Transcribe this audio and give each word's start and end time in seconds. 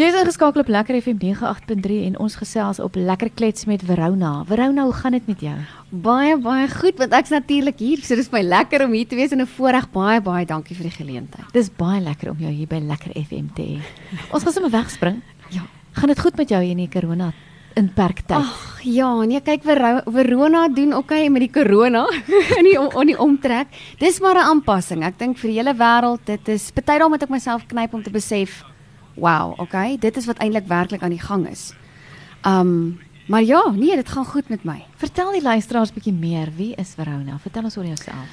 Jy 0.00 0.06
is 0.08 0.14
ingeskakel 0.16 0.62
op 0.62 0.68
Lekker 0.72 0.96
FM 0.96 1.18
98.3 1.20 1.96
en 2.06 2.14
ons 2.24 2.34
gesels 2.40 2.78
op 2.80 2.94
Lekker 2.96 3.28
Klets 3.36 3.66
met 3.68 3.82
Verona. 3.84 4.30
Verona, 4.48 4.86
hoe 4.88 4.94
gaan 4.96 5.12
dit 5.12 5.26
met 5.28 5.42
jou? 5.44 5.56
Baie 5.90 6.38
baie 6.40 6.70
goed 6.72 6.96
want 7.02 7.12
ek's 7.18 7.34
natuurlik 7.34 7.82
hier. 7.84 8.00
So 8.00 8.16
dis 8.16 8.30
my 8.32 8.40
lekker 8.40 8.86
om 8.86 8.94
hier 8.96 9.04
te 9.10 9.18
wees 9.18 9.34
en 9.36 9.42
'n 9.44 9.46
voorreg. 9.58 9.90
Baie 9.92 10.22
baie 10.24 10.46
dankie 10.46 10.76
vir 10.76 10.88
die 10.88 10.96
geleentheid. 10.96 11.52
Dis 11.52 11.68
baie 11.68 12.00
lekker 12.00 12.30
om 12.30 12.38
jou 12.40 12.48
hier 12.48 12.66
by 12.66 12.80
Lekker 12.80 13.12
FM 13.12 13.52
te 13.54 13.62
hê. 13.62 13.76
Ons 14.32 14.42
gaan 14.42 14.52
sommer 14.52 14.70
wegspring. 14.70 15.20
Ja. 15.50 15.68
Gaan 15.92 16.08
dit 16.08 16.20
goed 16.20 16.36
met 16.36 16.48
jou 16.48 16.62
hier 16.62 16.70
in 16.70 16.88
die 16.88 16.88
corona 16.88 17.32
in 17.74 17.92
perktyd? 17.92 18.38
Ag 18.38 18.80
ja, 18.82 19.12
nee, 19.24 19.40
kyk 19.40 19.62
Vero- 19.62 20.10
Verona 20.10 20.68
doen 20.68 20.94
okay 20.94 21.28
met 21.28 21.40
die 21.42 21.52
corona 21.52 22.06
in 22.58 22.64
die 22.64 22.80
on 22.80 23.06
die 23.06 23.18
omtrek. 23.18 23.66
Dis 23.98 24.18
maar 24.20 24.34
'n 24.36 24.48
aanpassing. 24.48 25.04
Ek 25.04 25.18
dink 25.18 25.36
vir 25.36 25.50
die 25.50 25.58
hele 25.58 25.74
wêreld, 25.74 26.24
dit 26.24 26.48
is 26.48 26.70
baie 26.70 26.86
daarom 26.86 27.10
moet 27.10 27.22
ek 27.22 27.28
myself 27.28 27.66
knyp 27.66 27.94
om 27.94 28.02
te 28.02 28.10
besef, 28.10 28.64
wow, 29.14 29.54
okay, 29.60 29.96
dit 29.98 30.16
is 30.16 30.26
wat 30.26 30.38
eintlik 30.38 30.66
werklik 30.66 31.02
aan 31.02 31.14
die 31.14 31.22
gang 31.22 31.48
is. 31.48 31.72
Um 32.46 33.00
maar 33.30 33.44
ja, 33.46 33.70
nee, 33.70 33.94
dit 33.94 34.08
gaan 34.08 34.24
goed 34.26 34.48
met 34.48 34.64
my. 34.64 34.84
Vertel 34.98 35.32
die 35.32 35.42
luisteraars 35.42 35.92
bietjie 35.94 36.12
meer. 36.12 36.48
Wie 36.56 36.72
is 36.74 36.96
Verona? 36.98 37.36
Vertel 37.38 37.68
ons 37.68 37.76
oor 37.76 37.86
jouself. 37.86 38.26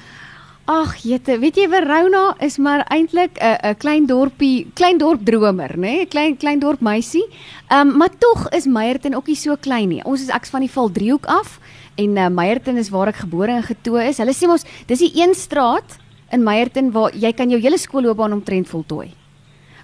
Ag, 0.68 0.96
jette, 1.00 1.38
weet 1.40 1.56
jy 1.56 1.68
Verona 1.70 2.34
is 2.44 2.58
maar 2.58 2.82
eintlik 2.92 3.38
'n 3.40 3.56
'n 3.70 3.76
klein 3.76 4.06
dorpie, 4.06 4.66
klein 4.74 4.98
dorp 4.98 5.24
dromer, 5.24 5.72
nê? 5.76 5.80
Nee? 5.80 6.06
Klein 6.06 6.36
klein 6.36 6.58
dorp 6.58 6.80
meisie. 6.80 7.24
Ehm 7.70 7.88
um, 7.88 7.96
maar 7.96 8.10
tog 8.18 8.48
is 8.48 8.66
Meyerton 8.66 9.14
ook 9.14 9.26
nie 9.26 9.36
so 9.36 9.56
klein 9.56 9.88
nie. 9.88 10.04
Ons 10.04 10.20
is 10.20 10.28
ek's 10.28 10.50
van 10.50 10.60
die 10.60 10.70
Valdriehoek 10.70 11.26
af 11.26 11.60
en 11.94 12.16
uh, 12.16 12.28
Meyerton 12.28 12.76
is 12.76 12.88
waar 12.88 13.08
ek 13.08 13.16
gebore 13.16 13.52
en 13.52 13.62
getoe 13.62 14.04
is. 14.08 14.18
Hulle 14.18 14.34
sê 14.34 14.46
mos 14.46 14.64
dis 14.86 14.98
die 14.98 15.22
een 15.22 15.34
straat 15.34 15.98
in 16.30 16.42
Meyerton 16.42 16.90
waar 16.92 17.14
jy 17.14 17.32
kan 17.32 17.50
jou 17.50 17.60
hele 17.60 17.78
skoolloopbaan 17.78 18.32
omtrent 18.32 18.68
voltooi. 18.68 19.14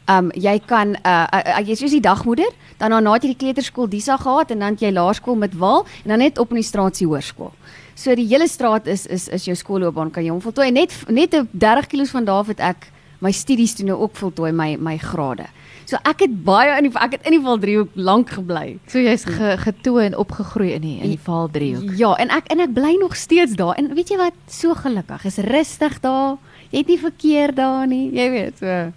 Um 0.06 0.28
jy 0.36 0.58
kan 0.66 0.96
uh, 1.00 1.24
uh, 1.32 1.40
uh 1.58 1.60
jy's 1.64 1.80
soos 1.80 1.94
die 1.96 2.02
dagmoeder, 2.04 2.50
dan 2.76 2.92
daarna 2.92 3.14
het 3.16 3.24
jy 3.24 3.30
die 3.32 3.40
kleuterskool 3.40 3.88
Disa 3.88 4.18
gehad 4.20 4.50
en 4.50 4.58
dan 4.58 4.76
het 4.76 4.82
jy 4.84 4.90
laerskool 4.92 5.38
met 5.40 5.54
Wal 5.56 5.86
en 6.02 6.12
dan 6.12 6.18
net 6.18 6.38
op 6.38 6.50
in 6.52 6.60
die 6.60 6.66
straat 6.66 6.96
se 6.96 7.06
hoërskool. 7.08 7.52
So 7.94 8.14
die 8.14 8.26
hele 8.28 8.48
straat 8.48 8.86
is 8.86 9.06
is 9.06 9.28
is 9.28 9.46
jou 9.48 9.56
skoolloopbaan 9.56 10.10
kan 10.10 10.24
jy 10.24 10.30
hom 10.30 10.42
voltooi. 10.44 10.70
Net 10.70 10.92
net 11.08 11.34
'n 11.34 11.48
30 11.52 11.86
km 11.86 12.06
van 12.06 12.24
daar 12.24 12.42
af 12.42 12.46
het 12.46 12.60
ek 12.60 12.90
my 13.20 13.32
studies 13.32 13.74
toe 13.74 13.86
nou 13.86 14.00
ook 14.00 14.16
voltooi 14.16 14.52
my 14.52 14.76
my 14.76 14.98
grade. 14.98 15.46
So 15.84 15.96
ek 16.04 16.24
het 16.24 16.44
baie 16.44 16.78
in 16.78 16.88
die 16.88 16.92
ek 16.96 17.18
het 17.18 17.26
in 17.28 17.36
die 17.36 17.42
Valdriehoek 17.44 17.92
lank 17.94 18.30
gebly. 18.30 18.78
So 18.88 18.98
jy's 18.98 19.24
ge, 19.28 19.56
getoe 19.60 20.00
en 20.02 20.16
opgegroei 20.16 20.72
in 20.72 20.82
die 20.82 20.96
in 21.00 21.12
die 21.12 21.20
Vaal 21.20 21.50
driehoek. 21.52 21.92
Ja, 22.00 22.14
en 22.16 22.32
ek 22.32 22.48
en 22.52 22.60
ek 22.60 22.72
bly 22.72 22.96
nog 23.00 23.16
steeds 23.16 23.56
daar. 23.60 23.76
En 23.76 23.92
weet 23.94 24.08
jy 24.08 24.16
wat? 24.16 24.36
So 24.48 24.74
gelukkig. 24.74 25.24
Is 25.24 25.38
rustig 25.44 26.00
daar. 26.00 26.36
Jy 26.70 26.78
het 26.78 26.88
nie 26.88 26.98
verkeer 26.98 27.54
daar 27.54 27.86
nie. 27.86 28.08
Jy 28.16 28.28
weet 28.32 28.58
so. 28.58 28.92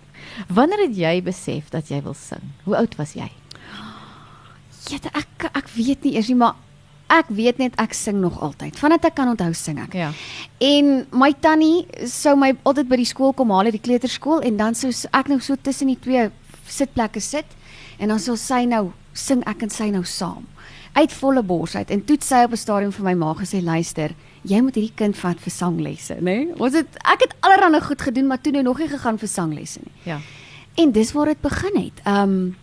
Wanneer 0.48 0.86
het 0.88 0.96
jy 0.98 1.18
besef 1.26 1.72
dat 1.74 1.90
jy 1.92 2.02
wil 2.06 2.16
sing? 2.18 2.44
Hoe 2.66 2.78
oud 2.78 2.96
was 3.00 3.16
jy? 3.18 3.30
Jette, 4.88 5.12
ek 5.12 5.50
ek 5.52 5.68
weet 5.76 6.06
nie 6.08 6.16
eers 6.16 6.30
nie, 6.32 6.40
maar 6.40 6.56
ek 7.12 7.30
weet 7.32 7.60
net 7.60 7.76
ek 7.80 7.96
sing 7.96 8.20
nog 8.22 8.40
altyd. 8.44 8.78
Vandat 8.80 9.08
ek 9.10 9.16
kan 9.20 9.32
onthou 9.32 9.52
sing 9.56 9.80
ek. 9.84 9.96
Ja. 9.96 10.12
En 10.64 11.06
my 11.16 11.32
tannie 11.44 11.86
sou 12.08 12.36
my 12.40 12.54
altyd 12.68 12.90
by 12.92 13.00
die 13.00 13.08
skool 13.08 13.34
kom 13.36 13.52
haal, 13.56 13.72
die 13.72 13.84
kleuterskool 13.84 14.44
en 14.48 14.60
dan 14.60 14.78
sou 14.78 14.92
ek 14.92 15.32
nou 15.32 15.40
so 15.44 15.56
tussen 15.56 15.92
die 15.92 16.00
twee 16.00 16.28
sitplekke 16.68 17.24
sit 17.24 17.56
en 17.98 18.12
dan 18.12 18.22
sou 18.22 18.36
sy 18.40 18.66
nou 18.68 18.90
sing 19.18 19.44
ek 19.50 19.66
en 19.66 19.74
sy 19.74 19.90
nou 19.94 20.04
saam. 20.08 20.46
Uit 20.98 21.14
volle 21.14 21.44
bors 21.46 21.76
uit 21.76 21.92
en 21.94 22.04
toe 22.06 22.16
het 22.18 22.26
sy 22.26 22.44
op 22.46 22.52
'n 22.52 22.58
stadium 22.58 22.92
vir 22.92 23.06
my 23.06 23.14
ma 23.14 23.34
gesê 23.34 23.62
luister, 23.64 24.14
jy 24.44 24.62
moet 24.62 24.76
hierdie 24.76 24.96
kind 24.96 25.18
vat 25.18 25.40
vir 25.40 25.52
sanglesse, 25.52 26.16
né? 26.16 26.22
Nee? 26.22 26.54
Ons 26.58 26.74
het 26.74 26.88
ek 27.04 27.26
het 27.26 27.36
allerhande 27.40 27.82
goed 27.82 28.02
gedoen, 28.02 28.28
maar 28.28 28.42
toe 28.42 28.52
nou 28.52 28.64
nog 28.64 28.80
nie 28.80 28.88
gegaan 28.88 29.18
vir 29.18 29.28
sanglesse 29.28 29.80
nie. 29.84 29.94
Ja. 30.04 30.20
En 30.76 30.92
dis 30.92 31.12
waar 31.12 31.26
dit 31.26 31.42
begin 31.42 31.76
het. 31.76 32.02
Ehm 32.06 32.30
um, 32.30 32.56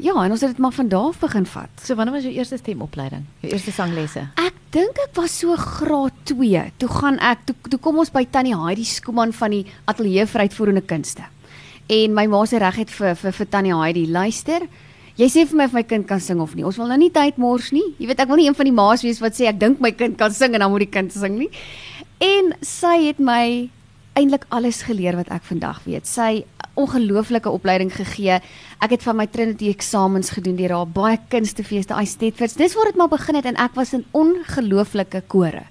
ja, 0.00 0.14
en 0.24 0.30
ons 0.30 0.40
het 0.40 0.50
dit 0.50 0.58
maar 0.58 0.72
van 0.72 0.88
daar 0.88 1.10
af 1.12 1.18
begin 1.18 1.46
vat. 1.46 1.68
So 1.82 1.94
wanneer 1.94 2.14
was 2.14 2.24
jou 2.24 2.34
eerste 2.34 2.56
stemopleiding? 2.56 3.24
Jou 3.40 3.52
eerste 3.52 3.72
sanglesse? 3.72 4.28
Ek 4.34 4.54
dink 4.70 4.98
ek 5.08 5.14
was 5.14 5.38
so 5.38 5.56
graad 5.56 6.12
2. 6.24 6.72
Toe 6.76 6.88
gaan 6.88 7.18
ek 7.18 7.38
toe, 7.44 7.56
toe 7.68 7.78
kom 7.78 7.98
ons 7.98 8.10
by 8.10 8.26
Tannie 8.30 8.56
Heidi 8.56 8.84
Skooman 8.84 9.32
van 9.32 9.50
die 9.50 9.66
Ateljee 9.84 10.26
vir 10.26 10.40
Uitvoerende 10.40 10.80
Kunste. 10.80 11.22
En 11.90 12.14
my 12.14 12.26
ma 12.30 12.44
sê 12.46 12.60
regtig 12.62 12.94
vir 12.94 13.16
vir 13.18 13.32
vir 13.32 13.48
Tannie 13.50 13.74
Heidi, 13.76 14.06
luister, 14.06 14.66
jy 15.20 15.28
sê 15.28 15.44
vir 15.48 15.58
my 15.60 15.66
of 15.68 15.74
my 15.76 15.82
kind 15.84 16.06
kan 16.08 16.20
sing 16.22 16.40
of 16.40 16.54
nie. 16.56 16.64
Ons 16.64 16.78
wil 16.80 16.88
nou 16.88 16.96
nie 17.00 17.10
tyd 17.12 17.36
mors 17.40 17.70
nie. 17.76 17.84
Jy 18.00 18.08
weet 18.08 18.22
ek 18.24 18.30
wil 18.30 18.40
nie 18.40 18.46
een 18.48 18.56
van 18.56 18.68
die 18.68 18.76
ma's 18.76 19.04
wees 19.04 19.20
wat 19.20 19.36
sê 19.36 19.50
ek 19.50 19.58
dink 19.60 19.82
my 19.84 19.92
kind 19.92 20.16
kan 20.20 20.32
sing 20.32 20.56
en 20.56 20.64
dan 20.64 20.72
moet 20.72 20.86
die 20.86 20.94
kind 20.94 21.12
sing 21.12 21.36
nie. 21.36 21.50
En 22.24 22.54
sy 22.64 22.96
het 23.08 23.20
my 23.20 23.68
eintlik 24.18 24.46
alles 24.52 24.82
geleer 24.88 25.18
wat 25.20 25.28
ek 25.32 25.44
vandag 25.48 25.82
weet. 25.84 26.08
Sy 26.08 26.44
ongelooflike 26.80 27.50
opleiding 27.52 27.90
gegee. 27.92 28.38
Ek 28.80 28.94
het 28.94 29.04
van 29.04 29.18
my 29.20 29.26
Trinity 29.28 29.68
eksamens 29.72 30.32
gedoen 30.32 30.56
deur 30.56 30.72
haar 30.78 30.88
baie 30.88 31.18
kunstefeeste, 31.32 31.96
I 31.96 32.08
Stedfords. 32.08 32.56
Dis 32.56 32.76
waar 32.78 32.88
dit 32.88 33.00
maar 33.00 33.12
begin 33.12 33.36
het 33.40 33.48
en 33.50 33.60
ek 33.60 33.76
was 33.76 33.92
in 33.96 34.06
ongelooflike 34.16 35.24
kore. 35.28 35.66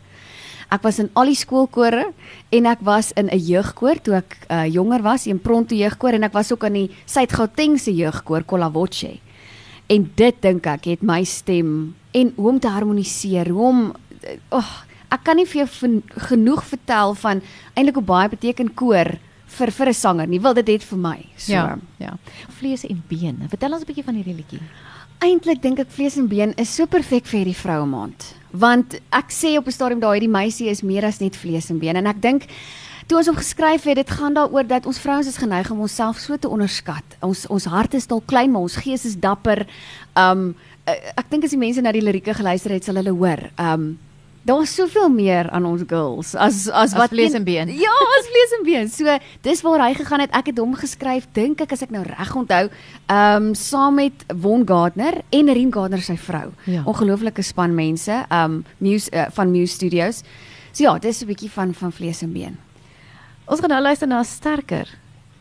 Ek 0.69 0.83
was 0.85 0.99
in 1.01 1.09
al 1.17 1.31
die 1.31 1.37
skoolkore 1.37 2.11
en 2.53 2.69
ek 2.69 2.83
was 2.85 3.09
in 3.17 3.25
'n 3.25 3.39
jeugkoor 3.41 3.97
toe 4.05 4.21
ek 4.21 4.37
uh, 4.51 4.65
jonger 4.69 5.01
was, 5.01 5.25
in 5.25 5.39
Pronto 5.39 5.73
jeugkoor 5.73 6.13
en 6.13 6.23
ek 6.23 6.33
was 6.33 6.51
ook 6.51 6.63
in 6.69 6.73
die 6.73 6.91
Suid-Gautengse 7.05 7.89
jeugkoor 7.89 8.43
Kolawoche. 8.43 9.17
En 9.89 10.11
dit 10.15 10.41
dink 10.41 10.67
ek 10.69 10.85
het 10.85 11.01
my 11.01 11.23
stem 11.25 11.95
en 12.11 12.33
hoe 12.35 12.49
om 12.49 12.59
te 12.59 12.69
harmoniseer, 12.69 13.49
hoe 13.49 13.65
om 13.69 13.79
oh, 14.53 14.71
ek 15.09 15.23
kan 15.25 15.39
nie 15.39 15.47
vir 15.49 15.63
jou 15.63 16.01
genoeg 16.29 16.61
vertel 16.69 17.15
van 17.17 17.41
eintlik 17.73 17.97
hoe 17.97 18.05
baie 18.05 18.29
beteken 18.29 18.73
koor 18.77 19.15
vir 19.49 19.71
vir 19.71 19.89
'n 19.89 19.93
sanger 19.93 20.27
nie. 20.27 20.39
Wel 20.39 20.53
dit 20.53 20.67
het 20.67 20.83
vir 20.83 20.97
my. 20.97 21.25
So. 21.35 21.53
ja. 21.53 21.77
ja. 21.97 22.17
Vlees 22.59 22.85
en 22.85 23.03
been. 23.07 23.41
Vertel 23.49 23.73
ons 23.73 23.81
'n 23.81 23.85
bietjie 23.85 24.05
van 24.05 24.15
hierdie 24.15 24.35
liedjie. 24.35 24.61
Eintlik 25.19 25.61
dink 25.61 25.79
ek 25.79 25.89
vlees 25.91 26.17
en 26.17 26.27
been 26.27 26.53
is 26.57 26.75
so 26.75 26.85
perfek 26.85 27.25
vir 27.25 27.39
hierdie 27.39 27.57
vroue 27.57 27.85
maand. 27.85 28.35
Want 28.51 28.99
ek 29.11 29.31
sê 29.33 29.57
op 29.57 29.67
'n 29.67 29.71
stadium 29.71 29.99
daai 29.99 30.19
hierdie 30.19 30.31
meisie 30.31 30.69
is 30.69 30.81
meer 30.81 31.05
as 31.05 31.19
net 31.19 31.35
vlees 31.35 31.69
en 31.69 31.79
been 31.79 31.95
en 31.95 32.07
ek 32.07 32.21
dink 32.21 32.47
toe 33.09 33.17
ons 33.17 33.29
hom 33.31 33.37
geskryf 33.39 33.87
het, 33.89 33.97
dit 33.97 34.11
gaan 34.19 34.35
daaroor 34.37 34.67
dat 34.69 34.85
ons 34.85 34.99
vrouens 35.01 35.27
is 35.27 35.39
geneig 35.41 35.71
om 35.73 35.81
onsself 35.81 36.19
so 36.21 36.37
te 36.37 36.49
onderskat. 36.49 37.17
Ons 37.25 37.47
ons 37.49 37.65
hart 37.65 37.95
is 37.97 38.05
dalk 38.09 38.27
klein, 38.29 38.51
maar 38.53 38.67
ons 38.67 38.77
gees 38.77 39.05
is 39.09 39.17
dapper. 39.17 39.65
Um 40.13 40.51
ek 40.89 41.25
dink 41.29 41.45
as 41.45 41.53
die 41.53 41.61
mense 41.61 41.81
na 41.81 41.93
die 41.93 42.05
lirieke 42.05 42.33
geluister 42.37 42.73
het, 42.73 42.85
sal 42.85 43.01
hulle 43.01 43.15
hoor. 43.15 43.49
Um 43.57 43.97
Daar's 44.49 44.71
soveel 44.73 45.09
meer 45.11 45.49
aan 45.51 45.65
ons 45.67 45.81
girls 45.85 46.31
as 46.33 46.63
as, 46.69 46.93
As 46.93 46.93
wat 46.97 47.11
vlees 47.11 47.33
en 47.37 47.43
been. 47.43 47.69
Ja, 47.75 47.95
as 48.17 48.29
vlees 48.29 48.53
en 48.57 48.63
been. 48.65 48.87
So 48.89 49.17
dis 49.45 49.61
waar 49.65 49.83
hy 49.83 49.91
gegaan 49.97 50.23
het. 50.23 50.31
Ek 50.33 50.53
het 50.53 50.61
hom 50.61 50.77
geskryf, 50.79 51.27
dink 51.35 51.59
ek 51.65 51.75
as 51.75 51.83
ek 51.85 51.91
nou 51.93 52.05
reg 52.07 52.31
onthou, 52.35 52.69
ehm 52.69 53.49
um, 53.49 53.51
saam 53.57 53.99
met 53.99 54.23
Von 54.31 54.63
Gardner 54.65 55.19
en 55.29 55.53
Rien 55.53 55.73
Gardner 55.73 56.01
sy 56.01 56.15
vrou. 56.17 56.53
Ja. 56.65 56.85
Ongelooflike 56.85 57.43
span 57.45 57.75
mense, 57.75 58.23
ehm 58.29 58.61
um, 58.61 58.63
Muse 58.79 59.11
uh, 59.11 59.27
van 59.35 59.51
Muse 59.51 59.75
Studios. 59.75 60.23
So 60.71 60.83
ja, 60.87 60.97
dis 60.97 61.21
'n 61.21 61.27
bietjie 61.27 61.51
van 61.51 61.73
van 61.73 61.91
vlees 61.91 62.21
en 62.21 62.33
been. 62.33 62.57
Ons 63.49 63.63
gaan 63.63 63.71
nou 63.73 63.81
luister 63.81 64.05
na 64.05 64.19
Sterker. 64.21 64.89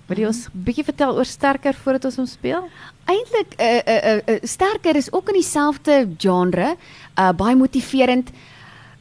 Wil 0.08 0.22
jy 0.22 0.28
ons 0.30 0.46
bietjie 0.64 0.86
vertel 0.86 1.18
oor 1.20 1.28
Sterker 1.28 1.76
voordat 1.76 2.06
ons 2.08 2.16
hom 2.16 2.28
speel? 2.28 2.64
Eintlik 3.04 3.52
'n 3.52 3.60
uh, 3.60 3.68
'n 3.68 3.82
uh, 3.84 3.98
'n 4.00 4.22
uh, 4.30 4.36
uh, 4.36 4.48
sterker 4.48 4.96
is 4.96 5.12
ook 5.12 5.28
in 5.28 5.34
dieselfde 5.34 6.08
genre, 6.16 6.76
uh 7.20 7.32
baie 7.32 7.56
motiverend. 7.56 8.32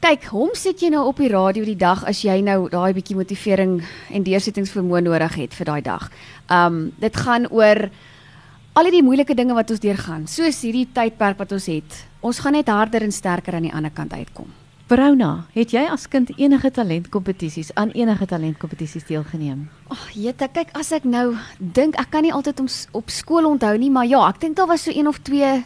Kyk, 0.01 0.25
hom 0.25 0.50
sit 0.53 0.81
jy 0.81 0.90
nou 0.90 1.07
op 1.07 1.18
die 1.18 1.31
radio 1.31 1.63
die 1.63 1.78
dag 1.79 2.03
as 2.03 2.22
jy 2.22 2.41
nou 2.41 2.69
daai 2.69 2.94
bietjie 2.94 3.16
motivering 3.16 3.81
en 4.12 4.23
deursettingsvermoë 4.23 5.01
nodig 5.01 5.35
het 5.35 5.53
vir 5.53 5.66
daai 5.66 5.81
dag. 5.81 6.12
Um 6.51 6.91
dit 7.00 7.16
gaan 7.16 7.47
oor 7.47 7.89
al 8.74 8.91
die 8.91 9.03
moeilike 9.03 9.35
dinge 9.35 9.53
wat 9.53 9.72
ons 9.72 9.79
deurgaan, 9.79 10.28
soos 10.28 10.62
hierdie 10.62 10.88
tydperk 10.94 11.38
wat 11.38 11.51
ons 11.51 11.66
het. 11.66 12.07
Ons 12.19 12.39
gaan 12.39 12.53
net 12.53 12.68
harder 12.68 13.01
en 13.03 13.12
sterker 13.12 13.56
aan 13.56 13.63
die 13.72 13.74
ander 13.74 13.91
kant 13.91 14.13
uitkom. 14.13 14.66
Verona, 14.88 15.42
het 15.52 15.74
jy 15.75 15.81
as 15.92 16.06
kind 16.08 16.30
enige 16.40 16.70
talentkompetisies 16.72 17.74
aan 17.75 17.90
enige 17.92 18.24
talentkompetisies 18.31 19.03
deelgeneem? 19.09 19.66
Ag, 19.92 20.00
oh, 20.00 20.14
jette, 20.16 20.48
kyk 20.56 20.70
as 20.80 20.94
ek 20.96 21.03
nou 21.03 21.34
dink, 21.59 21.98
ek 22.00 22.08
kan 22.14 22.24
nie 22.24 22.31
altyd 22.31 22.62
om, 22.64 22.70
op 22.96 23.12
skool 23.12 23.50
onthou 23.50 23.74
nie, 23.75 23.90
maar 23.92 24.08
ja, 24.08 24.22
ek 24.31 24.40
dink 24.46 24.56
daar 24.56 24.70
was 24.72 24.86
so 24.88 24.96
een 24.96 25.09
of 25.12 25.20
twee 25.28 25.57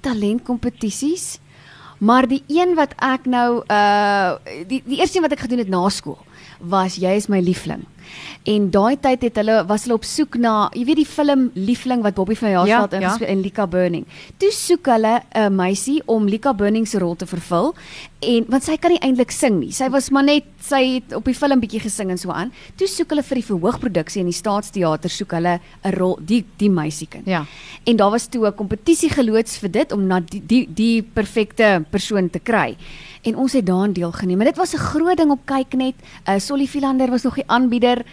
talentkompetisies. 0.00 1.34
Maar 2.00 2.24
die 2.30 2.40
een 2.48 2.72
wat 2.78 2.96
ek 2.96 3.28
nou 3.28 3.60
uh 3.60 4.40
die 4.66 4.80
die 4.88 5.02
eerste 5.02 5.20
een 5.20 5.26
wat 5.28 5.36
ek 5.36 5.44
gedoen 5.44 5.60
het 5.60 5.70
na 5.70 5.84
skool 5.92 6.18
was 6.60 6.96
jy 6.96 7.16
is 7.16 7.28
my 7.28 7.40
liefling. 7.40 7.84
En 8.44 8.70
daai 8.70 8.96
tyd 9.00 9.22
het 9.22 9.36
hulle 9.36 9.64
was 9.68 9.84
hulle 9.84 9.94
op 9.94 10.04
soek 10.04 10.34
na, 10.36 10.68
jy 10.74 10.84
weet 10.84 10.96
die 10.96 11.06
film 11.06 11.50
Liefling 11.54 12.02
wat 12.02 12.14
Bobby 12.14 12.34
van 12.34 12.50
Jaarsveld 12.50 12.92
Ja, 12.92 12.98
ja. 12.98 13.04
ingespeel 13.06 13.28
en 13.28 13.40
Lika 13.40 13.66
Burning. 13.66 14.06
Toe 14.38 14.50
soek 14.52 14.86
hulle 14.86 15.22
'n 15.34 15.54
meisie 15.54 16.02
om 16.06 16.26
Lika 16.26 16.52
Burning 16.52 16.86
se 16.88 16.98
rol 16.98 17.14
te 17.16 17.26
vervul 17.26 17.74
en 18.20 18.44
want 18.48 18.64
sy 18.64 18.76
kan 18.76 18.90
nie 18.90 18.98
eintlik 19.00 19.30
sing 19.30 19.60
nie. 19.60 19.70
Sy 19.72 19.88
was 19.90 20.10
maar 20.10 20.24
net 20.24 20.44
sy 20.60 20.94
het 20.94 21.14
op 21.14 21.24
die 21.24 21.34
film 21.34 21.60
bietjie 21.60 21.80
gesing 21.80 22.10
en 22.10 22.18
so 22.18 22.30
aan. 22.30 22.52
Toe 22.76 22.86
soek 22.88 23.08
hulle 23.10 23.22
vir 23.22 23.34
die 23.36 23.44
verhoogproduksie 23.46 24.20
in 24.20 24.26
die 24.26 24.32
Staatsteater 24.42 25.10
soek 25.10 25.30
hulle 25.32 25.60
'n 25.84 25.92
rol 25.94 26.18
die 26.20 26.44
die 26.58 26.70
meisiekind. 26.70 27.26
Ja. 27.26 27.46
En 27.86 27.96
daar 27.96 28.10
was 28.10 28.26
toe 28.26 28.46
'n 28.46 28.54
kompetisie 28.54 29.10
geloods 29.10 29.58
vir 29.58 29.70
dit 29.70 29.92
om 29.92 30.06
na 30.06 30.20
die 30.20 30.42
die, 30.46 30.66
die 30.74 31.02
perfekte 31.02 31.84
persoon 31.90 32.30
te 32.30 32.38
kry. 32.40 32.76
En 33.24 33.36
ons 33.36 33.52
het 33.52 33.66
daaraan 33.66 33.92
deelgeneem. 33.92 34.40
En 34.40 34.46
dit 34.46 34.56
was 34.56 34.74
'n 34.74 34.78
groot 34.78 35.16
ding 35.16 35.30
op 35.30 35.46
kyknet. 35.46 35.94
Uh 36.34 36.38
Solly 36.40 36.66
Philander 36.66 37.10
was 37.10 37.22
nog 37.22 37.34
die 37.34 37.46
aanbieder. 37.46 38.04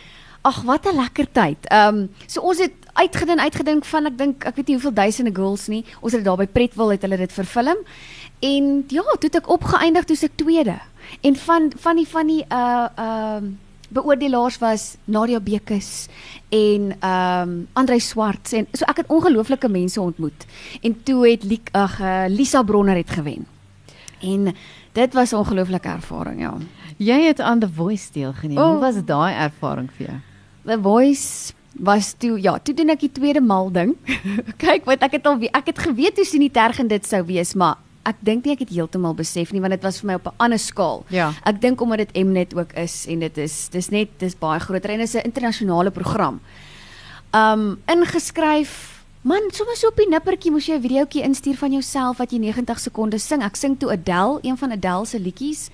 Ag, 0.42 0.62
wat 0.62 0.86
'n 0.86 0.95
lekker 0.95 1.31
tyd. 1.31 1.57
Ehm 1.68 1.95
um, 1.95 2.10
so 2.25 2.42
ons 2.42 2.57
het 2.57 2.74
uitgedink 2.94 3.39
uitgedink 3.39 3.86
van 3.86 4.06
ek 4.06 4.18
dink 4.18 4.44
ek 4.44 4.56
weet 4.56 4.68
nie 4.68 4.75
hoeveel 4.75 4.94
duisende 4.94 5.36
girls 5.36 5.68
nie. 5.68 5.86
Ons 6.00 6.12
het 6.12 6.21
dit 6.21 6.27
daar 6.27 6.38
by 6.38 6.48
Pretwil 6.48 6.92
het 6.92 7.01
hulle 7.01 7.18
dit 7.18 7.31
verfilm. 7.31 7.77
En 8.39 8.83
ja, 8.88 9.04
toe 9.04 9.30
het 9.30 9.36
ek 9.36 9.50
opgeëindig 9.50 10.06
toe 10.06 10.18
ek 10.21 10.36
tweede. 10.36 10.80
En 11.21 11.36
van 11.36 11.71
van 11.75 11.95
die 11.95 12.07
van 12.07 12.27
die 12.27 12.45
uh 12.50 12.88
ehm 12.95 13.44
uh, 13.44 13.51
beoordelaars 13.89 14.57
was 14.62 14.98
Nadia 15.06 15.39
Bekes 15.39 16.07
en 16.50 16.95
ehm 17.00 17.50
um, 17.50 17.68
Andrei 17.74 18.00
Swart 18.00 18.54
en 18.54 18.68
so 18.71 18.86
ek 18.86 18.98
het 18.98 19.10
ongelooflike 19.10 19.69
mense 19.69 20.01
ontmoet. 20.01 20.45
En 20.81 21.04
toe 21.04 21.30
het 21.30 21.44
Lik, 21.44 21.69
ag 21.71 22.00
uh, 22.00 22.24
Lisa 22.27 22.63
Bronner 22.63 22.95
het 22.95 23.10
gewen. 23.10 23.48
En 24.21 24.56
dit 24.92 25.13
was 25.13 25.31
'n 25.31 25.36
ongelooflike 25.36 25.88
ervaring, 25.88 26.39
ja. 26.39 26.57
Jy 27.00 27.19
het 27.30 27.40
aan 27.40 27.62
The 27.63 27.69
Voice 27.72 28.12
deelgeneem. 28.12 28.57
Oh. 28.57 28.74
Hoe 28.74 28.80
was 28.84 29.00
daai 29.07 29.34
ervaring 29.34 29.88
vir 29.96 30.06
jou? 30.06 30.18
The 30.68 30.78
Voice 30.84 31.54
was 31.80 32.13
toe 32.19 32.36
ja, 32.42 32.57
toe 32.60 32.74
doen 32.75 32.92
ek 32.92 33.06
die 33.06 33.12
tweede 33.16 33.40
mal 33.40 33.69
ding. 33.72 33.94
Kyk, 34.63 34.84
wat 34.90 35.06
ek 35.07 35.16
het 35.19 35.30
al 35.30 35.40
ek 35.48 35.72
het 35.72 35.80
geweet 35.80 36.19
hoe 36.19 36.28
sien 36.28 36.44
die 36.44 36.51
terg 36.51 36.81
en 36.84 36.92
dit 36.92 37.06
sou 37.07 37.22
wees, 37.30 37.56
maar 37.56 37.80
ek 38.10 38.19
dink 38.25 38.44
nie 38.44 38.56
ek 38.57 38.66
het 38.66 38.74
heeltemal 38.74 39.16
besef 39.16 39.54
nie 39.54 39.62
want 39.63 39.75
dit 39.75 39.86
was 39.86 40.00
vir 40.01 40.10
my 40.10 40.19
op 40.19 40.28
'n 40.28 40.36
ander 40.44 40.60
skaal. 40.60 41.06
Ja. 41.07 41.31
Ek 41.48 41.62
dink 41.62 41.81
omdat 41.81 42.10
dit 42.10 42.25
Mnet 42.25 42.56
ook 42.56 42.74
is 42.75 43.06
en 43.07 43.19
dit 43.19 43.38
is 43.38 43.69
dis 43.72 43.90
net 43.90 44.10
dis 44.19 44.36
baie 44.36 44.60
groter 44.60 44.92
en 44.92 45.00
dit 45.00 45.07
is 45.07 45.16
'n 45.16 45.24
internasionale 45.24 45.92
program. 45.92 46.42
Um 47.31 47.80
ingeskryf 47.88 49.00
Man, 49.22 49.52
sommer 49.52 49.75
so 49.75 49.88
op 49.88 49.98
die 50.00 50.07
nippertjie 50.07 50.52
moes 50.52 50.66
jy 50.66 50.75
'n 50.75 50.81
videoetjie 50.81 51.24
instuur 51.24 51.57
van 51.57 51.72
jouself 51.72 52.18
wat 52.18 52.31
jy 52.31 52.40
90 52.40 52.80
sekondes 52.80 53.28
sing. 53.28 53.44
Ek 53.44 53.56
sing 53.56 53.78
toe 53.78 53.92
Adele, 53.92 54.40
een 54.42 54.57
van 54.57 54.72
Adele 54.72 55.06
se 55.06 55.19
liedjies. 55.19 55.69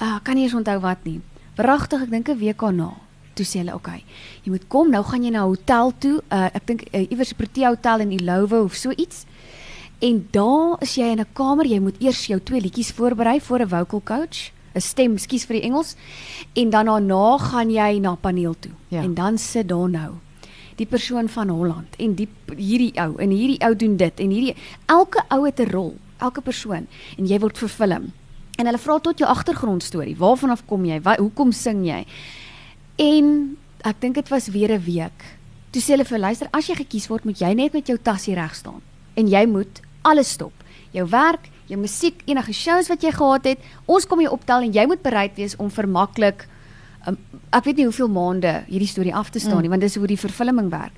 Uh 0.00 0.18
kan 0.22 0.34
nie 0.34 0.44
eens 0.44 0.54
onthou 0.54 0.78
wat 0.80 1.04
nie. 1.04 1.20
Pragtig, 1.54 2.02
ek 2.02 2.10
dink 2.10 2.28
'n 2.28 2.38
week 2.38 2.60
daarna. 2.60 2.92
Toe 3.34 3.46
sê 3.46 3.58
hulle, 3.58 3.74
"Oké, 3.74 3.90
okay, 3.90 4.04
jy 4.42 4.50
moet 4.50 4.68
kom, 4.68 4.90
nou 4.90 5.04
gaan 5.04 5.24
jy 5.24 5.30
na 5.30 5.44
'n 5.44 5.48
hotel 5.48 5.92
toe. 5.98 6.22
Uh 6.30 6.48
ek 6.52 6.66
dink 6.66 6.82
uh, 6.92 7.10
iewers 7.10 7.32
'n 7.32 7.36
Protea 7.36 7.68
hotel 7.68 8.00
in 8.00 8.12
Ilowo 8.12 8.62
of 8.64 8.74
so 8.74 8.90
iets." 8.90 9.26
En 10.00 10.28
daar 10.30 10.76
is 10.80 10.94
jy 10.94 11.04
in 11.04 11.20
'n 11.20 11.32
kamer, 11.32 11.66
jy 11.66 11.78
moet 11.78 12.00
eers 12.00 12.26
jou 12.26 12.40
twee 12.40 12.60
liedjies 12.60 12.92
voorberei 12.92 13.40
vir 13.40 13.60
'n 13.62 13.68
vocal 13.68 14.02
coach, 14.02 14.52
'n 14.74 14.80
stem, 14.80 15.18
skuis 15.18 15.44
vir 15.44 15.60
die 15.60 15.62
Engels. 15.62 15.96
En 16.54 16.70
dan 16.70 16.86
daarna 16.86 17.38
gaan 17.38 17.70
jy 17.70 17.98
na 17.98 18.14
paneel 18.14 18.54
toe. 18.58 18.72
Ja. 18.88 19.02
En 19.02 19.14
dan 19.14 19.38
sit 19.38 19.68
daar 19.68 19.90
nou 19.90 20.12
die 20.76 20.86
persoon 20.86 21.28
van 21.28 21.48
Holland 21.48 21.96
en 21.96 22.14
die 22.14 22.28
hierdie 22.56 22.92
ou 23.00 23.16
en 23.20 23.30
hierdie 23.30 23.60
ou 23.66 23.74
doen 23.76 23.96
dit 23.96 24.20
en 24.20 24.30
hierdie 24.30 24.54
elke 24.86 25.22
ou 25.28 25.44
het 25.46 25.60
'n 25.60 25.70
rol, 25.70 25.96
elke 26.18 26.40
persoon 26.40 26.86
en 27.18 27.26
jy 27.26 27.38
word 27.38 27.58
vervilm. 27.58 28.12
En 28.62 28.68
hulle 28.70 28.78
vra 28.78 29.00
tot 29.02 29.18
jou 29.18 29.26
agtergrondstorie. 29.26 30.14
Waarvan 30.14 30.52
af 30.54 30.60
kom 30.70 30.84
jy? 30.86 31.00
Waar 31.02 31.18
hoekom 31.18 31.50
sing 31.50 31.82
jy? 31.82 32.04
En 33.02 33.32
ek 33.82 33.98
dink 34.04 34.14
dit 34.14 34.28
was 34.30 34.46
weer 34.54 34.70
'n 34.70 34.84
week. 34.86 35.24
Toe 35.72 35.82
sê 35.82 35.96
hulle 35.96 36.04
vir 36.04 36.18
luister, 36.18 36.48
as 36.52 36.66
jy 36.68 36.74
gekies 36.74 37.08
word, 37.08 37.24
moet 37.24 37.38
jy 37.40 37.54
net 37.54 37.72
met 37.72 37.86
jou 37.86 37.98
tassie 37.98 38.34
reg 38.34 38.54
staan 38.54 38.80
en 39.16 39.26
jy 39.26 39.46
moet 39.46 39.80
alles 40.02 40.30
stop. 40.30 40.52
Jou 40.92 41.08
werk, 41.08 41.50
jou 41.66 41.80
musiek, 41.80 42.22
enige 42.24 42.52
shows 42.52 42.88
wat 42.88 43.02
jy 43.02 43.10
gehad 43.10 43.44
het, 43.44 43.58
ons 43.86 44.06
kom 44.06 44.20
jou 44.20 44.32
optel 44.32 44.60
en 44.62 44.72
jy 44.72 44.86
moet 44.86 45.02
bereid 45.02 45.36
wees 45.36 45.56
om 45.56 45.70
vermaklik 45.70 46.46
um, 47.06 47.18
ek 47.50 47.64
weet 47.64 47.76
nie 47.76 47.84
hoeveel 47.84 48.08
maande 48.08 48.64
hierdie 48.68 48.88
storie 48.88 49.14
af 49.14 49.30
te 49.30 49.38
staan 49.38 49.56
mm. 49.56 49.60
nie, 49.60 49.68
want 49.68 49.80
dis 49.80 49.94
hoe 49.94 50.06
die 50.06 50.18
vervulling 50.18 50.70
werk. 50.70 50.92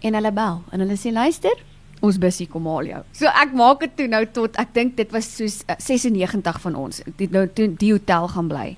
En 0.00 0.14
hulle 0.14 0.32
bel 0.32 0.62
en 0.70 0.80
hulle 0.80 0.96
sê 0.96 1.12
luister, 1.12 1.54
ons 2.04 2.18
busie 2.20 2.46
kom 2.50 2.66
haal 2.70 2.88
jou. 2.88 3.02
So 3.20 3.30
ek 3.30 3.54
maak 3.58 3.84
dit 3.84 3.94
toe 3.98 4.08
nou 4.10 4.24
tot 4.34 4.58
ek 4.60 4.74
dink 4.76 4.96
dit 4.98 5.12
was 5.14 5.28
soos 5.38 5.60
uh, 5.66 5.76
96 5.82 6.60
van 6.64 6.78
ons 6.78 7.02
die 7.20 7.30
nou 7.32 7.46
toe 7.50 7.68
die 7.74 7.92
hotel 7.94 8.28
gaan 8.34 8.50
bly. 8.50 8.68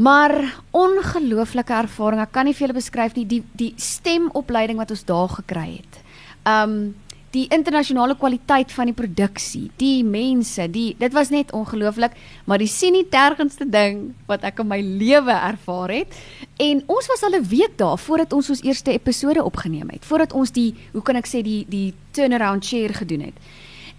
Maar 0.00 0.32
ongelooflike 0.76 1.74
ervaring, 1.76 2.22
ek 2.22 2.32
kan 2.32 2.46
nie 2.48 2.54
vir 2.56 2.66
julle 2.66 2.78
beskryf 2.78 3.16
nie 3.18 3.26
die 3.28 3.42
die 3.58 3.72
stemopleiding 3.80 4.80
wat 4.80 4.92
ons 4.94 5.06
daar 5.08 5.32
gekry 5.40 5.68
het. 5.80 6.02
Um 6.48 6.94
die 7.30 7.46
internasionale 7.54 8.16
kwaliteit 8.18 8.72
van 8.74 8.90
die 8.90 8.96
produksie, 8.96 9.68
die 9.78 10.02
mense, 10.02 10.66
die 10.70 10.96
dit 10.98 11.14
was 11.14 11.30
net 11.30 11.52
ongelooflik, 11.54 12.16
maar 12.50 12.58
die 12.58 12.70
sien 12.70 12.96
nie 12.96 13.06
tergendste 13.06 13.68
ding 13.70 14.08
wat 14.26 14.42
ek 14.48 14.58
in 14.64 14.70
my 14.70 14.80
lewe 14.82 15.36
ervaar 15.36 15.94
het. 15.94 16.16
En 16.58 16.82
ons 16.90 17.10
was 17.12 17.22
al 17.22 17.38
'n 17.38 17.46
week 17.46 17.78
daar 17.78 17.98
voordat 17.98 18.32
ons 18.32 18.50
ons 18.50 18.62
eerste 18.62 18.90
episode 18.92 19.44
opgeneem 19.44 19.90
het, 19.90 20.04
voordat 20.04 20.32
ons 20.32 20.50
die 20.50 20.74
hoe 20.92 21.02
kan 21.02 21.16
ek 21.16 21.26
sê 21.26 21.42
die 21.42 21.64
die 21.68 21.94
turnaround 22.10 22.64
share 22.64 22.92
gedoen 22.92 23.20
het. 23.20 23.36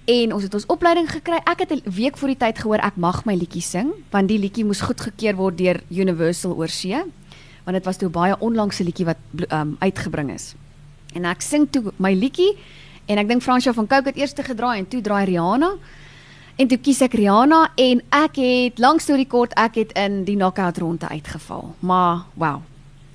En 0.06 0.34
ons 0.34 0.44
het 0.44 0.54
ons 0.54 0.66
opleiding 0.66 1.10
gekry. 1.10 1.40
Ek 1.46 1.60
het 1.60 1.72
'n 1.72 1.90
week 1.90 2.18
voor 2.18 2.28
die 2.28 2.38
tyd 2.38 2.60
gehoor 2.60 2.84
ek 2.84 2.98
mag 2.98 3.26
my 3.26 3.36
liedjie 3.36 3.62
sing, 3.62 3.92
want 4.10 4.28
die 4.28 4.40
liedjie 4.40 4.66
moes 4.66 4.82
goedgekeur 4.82 5.36
word 5.36 5.58
deur 5.58 5.82
Universal 5.90 6.56
oorsee, 6.56 7.04
want 7.64 7.76
dit 7.78 7.86
was 7.86 7.98
toe 7.98 8.10
baie 8.10 8.40
onlangse 8.40 8.84
liedjie 8.84 9.06
wat 9.06 9.18
um, 9.52 9.76
uitgebring 9.80 10.32
is. 10.34 10.56
En 11.14 11.26
ek 11.26 11.42
sing 11.42 11.68
toe 11.72 11.94
my 11.98 12.14
liedjie 12.14 12.58
En 13.06 13.18
ek 13.18 13.28
dink 13.28 13.42
Fransjo 13.42 13.74
van 13.74 13.88
Cooke 13.88 14.10
het 14.10 14.18
eers 14.18 14.34
te 14.34 14.44
gedraai 14.44 14.80
en 14.80 14.88
toe 14.88 15.02
draai 15.02 15.26
Rihanna. 15.26 15.72
En 16.56 16.68
toe 16.68 16.78
kies 16.78 17.02
ek 17.02 17.14
Rihanna 17.14 17.72
en 17.76 18.02
ek 18.10 18.36
het 18.36 18.80
lank 18.80 19.02
storie 19.02 19.28
kort 19.28 19.54
ek 19.60 19.76
het 19.76 19.96
in 19.98 20.24
die 20.28 20.36
knockout 20.36 20.78
ronde 20.78 21.08
uitgeval. 21.08 21.76
Maar 21.80 22.26
wow. 22.34 22.62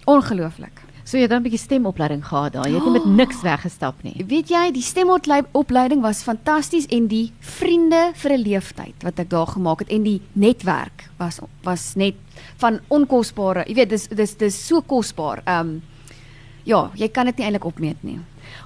Ongelooflik. 0.04 0.86
So 1.06 1.14
jy 1.14 1.22
het 1.22 1.30
dan 1.30 1.38
'n 1.38 1.46
bietjie 1.46 1.62
stemopleiding 1.62 2.24
gehad 2.26 2.52
daar. 2.52 2.68
Jy 2.68 2.74
het 2.74 2.84
nie 2.84 2.92
met 2.98 3.04
niks 3.04 3.42
weggestap 3.42 4.02
nie. 4.02 4.24
Weet 4.26 4.48
jy, 4.48 4.72
die 4.72 4.82
stemopleiding 4.82 6.00
was 6.02 6.22
fantasties 6.22 6.86
en 6.86 7.06
die 7.06 7.32
vriende 7.38 8.10
vir 8.14 8.32
'n 8.32 8.42
leeftyd 8.42 9.02
wat 9.02 9.18
ek 9.18 9.30
daar 9.30 9.46
gemaak 9.46 9.78
het 9.78 9.88
en 9.88 10.02
die 10.02 10.20
netwerk 10.32 11.08
was 11.16 11.38
was 11.62 11.94
net 11.94 12.14
van 12.56 12.80
onkosbare. 12.88 13.64
Jy 13.68 13.74
weet, 13.74 13.88
dis 13.88 14.08
dis 14.08 14.36
dis 14.36 14.66
so 14.66 14.80
kosbaar. 14.80 15.42
Ehm 15.44 15.60
um, 15.60 15.82
ja, 16.64 16.90
jy 16.94 17.08
kan 17.08 17.26
dit 17.26 17.36
nie 17.36 17.44
eintlik 17.44 17.64
opmeet 17.64 18.02
nie. 18.02 18.18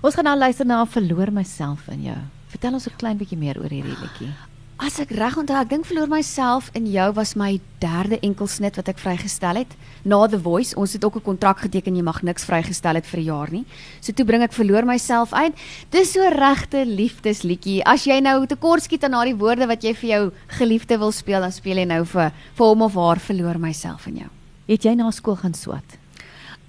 Ons 0.03 0.15
gaan 0.15 0.25
nou 0.25 0.37
luister 0.39 0.67
na 0.67 0.85
verloor 0.87 1.33
myself 1.33 1.89
in 1.89 2.03
jou. 2.03 2.21
Vertel 2.49 2.73
ons 2.73 2.87
'n 2.87 2.97
klein 2.97 3.19
bietjie 3.19 3.39
meer 3.39 3.59
oor 3.59 3.71
hierdie 3.71 3.97
liedjie. 4.01 4.33
As 4.81 4.97
ek 4.97 5.11
reg 5.13 5.35
onthou, 5.37 5.59
ek 5.61 5.69
dink 5.69 5.85
verloor 5.85 6.09
myself 6.09 6.71
in 6.73 6.87
jou 6.89 7.13
was 7.13 7.35
my 7.37 7.59
derde 7.83 8.17
enkelsnit 8.25 8.79
wat 8.81 8.89
ek 8.89 9.03
vrygestel 9.03 9.59
het 9.61 9.75
na 10.09 10.23
The 10.27 10.41
Voice. 10.41 10.73
Ons 10.73 10.95
het 10.97 11.05
ook 11.05 11.17
'n 11.17 11.23
kontrak 11.23 11.59
geteken 11.61 11.97
jy 11.97 12.03
mag 12.03 12.23
niks 12.23 12.47
vrygestel 12.49 12.95
het 12.95 13.05
vir 13.05 13.21
'n 13.21 13.25
jaar 13.25 13.51
nie. 13.53 13.67
So 14.01 14.13
toe 14.13 14.25
bring 14.25 14.43
ek 14.43 14.53
verloor 14.53 14.87
myself 14.87 15.35
uit. 15.35 15.53
Dis 15.91 16.13
so 16.13 16.23
regte 16.23 16.87
liefdesliedjie. 16.87 17.85
As 17.85 18.07
jy 18.07 18.21
nou 18.21 18.47
tekort 18.47 18.83
skiet 18.83 19.05
aan 19.05 19.13
daardie 19.13 19.37
woorde 19.37 19.67
wat 19.67 19.83
jy 19.83 19.95
vir 19.95 20.11
jou 20.11 20.33
geliefde 20.49 20.99
wil 20.99 21.13
speel, 21.13 21.41
dan 21.41 21.53
speel 21.53 21.77
jy 21.77 21.85
nou 21.85 22.05
vir 22.05 22.33
vir 22.55 22.67
hom 22.67 22.83
of 22.83 22.95
haar 22.95 23.21
verloor 23.21 23.59
myself 23.59 24.07
in 24.07 24.17
jou. 24.17 24.31
Het 24.67 24.83
jy 24.83 24.95
na 24.95 25.11
skool 25.11 25.37
gaan 25.37 25.55
swat? 25.55 25.99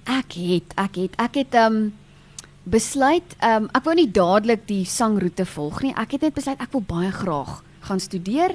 Ek 0.04 0.32
het, 0.32 0.74
ek 0.76 0.96
het, 0.96 1.14
ek 1.16 1.34
het 1.34 1.54
ehm 1.54 1.76
um, 1.76 1.92
besluit 2.64 3.36
um, 3.42 3.68
ek 3.74 3.84
wou 3.84 3.94
nie 3.98 4.10
dadelik 4.10 4.66
die 4.68 4.84
sangroete 4.86 5.46
volg 5.48 5.82
nie. 5.82 5.94
Ek 5.98 6.16
het 6.16 6.28
net 6.28 6.34
besluit 6.34 6.60
ek 6.62 6.72
wil 6.72 6.84
baie 6.86 7.10
graag 7.12 7.60
gaan 7.88 8.00
studeer. 8.00 8.54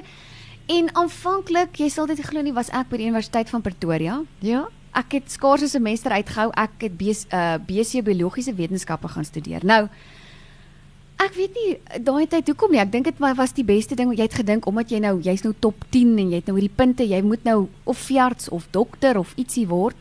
En 0.68 0.90
aanvanklik, 1.00 1.78
jy 1.80 1.88
sal 1.92 2.08
dit 2.08 2.20
glo 2.24 2.44
nie, 2.44 2.52
was 2.52 2.68
ek 2.76 2.90
by 2.90 3.00
die 3.00 3.08
Universiteit 3.08 3.48
van 3.52 3.64
Pretoria. 3.64 4.20
Ja. 4.44 4.66
Ek 4.96 5.12
het 5.16 5.30
skaars 5.32 5.62
'n 5.62 5.68
semester 5.68 6.12
uitgehou. 6.12 6.50
Ek 6.52 6.72
het 6.78 6.96
BC 6.96 7.32
uh, 7.32 7.56
BC 7.60 8.04
biologiese 8.04 8.54
wetenskappe 8.54 9.08
gaan 9.08 9.24
studeer. 9.24 9.64
Nou 9.64 9.88
Ek 11.18 11.34
weet 11.34 11.56
nie 11.58 12.02
daai 12.06 12.28
tyd 12.30 12.46
hoekom 12.46 12.70
nie. 12.70 12.78
Ek 12.78 12.92
dink 12.92 13.08
dit 13.10 13.18
was 13.18 13.52
die 13.52 13.66
beste 13.66 13.96
ding 13.98 14.06
wat 14.08 14.20
jy 14.20 14.26
het 14.28 14.38
gedink 14.38 14.66
omdat 14.70 14.92
jy 14.94 15.00
nou 15.02 15.16
jy's 15.18 15.42
nou 15.42 15.52
top 15.58 15.82
10 15.90 16.14
en 16.14 16.30
jy 16.30 16.38
het 16.38 16.46
nou 16.46 16.54
hierdie 16.54 16.76
punte. 16.76 17.02
Jy 17.02 17.22
moet 17.26 17.42
nou 17.44 17.66
of 17.84 17.98
veearts 17.98 18.48
of 18.54 18.68
dokter 18.70 19.18
of 19.18 19.34
ietsie 19.34 19.66
word. 19.66 19.96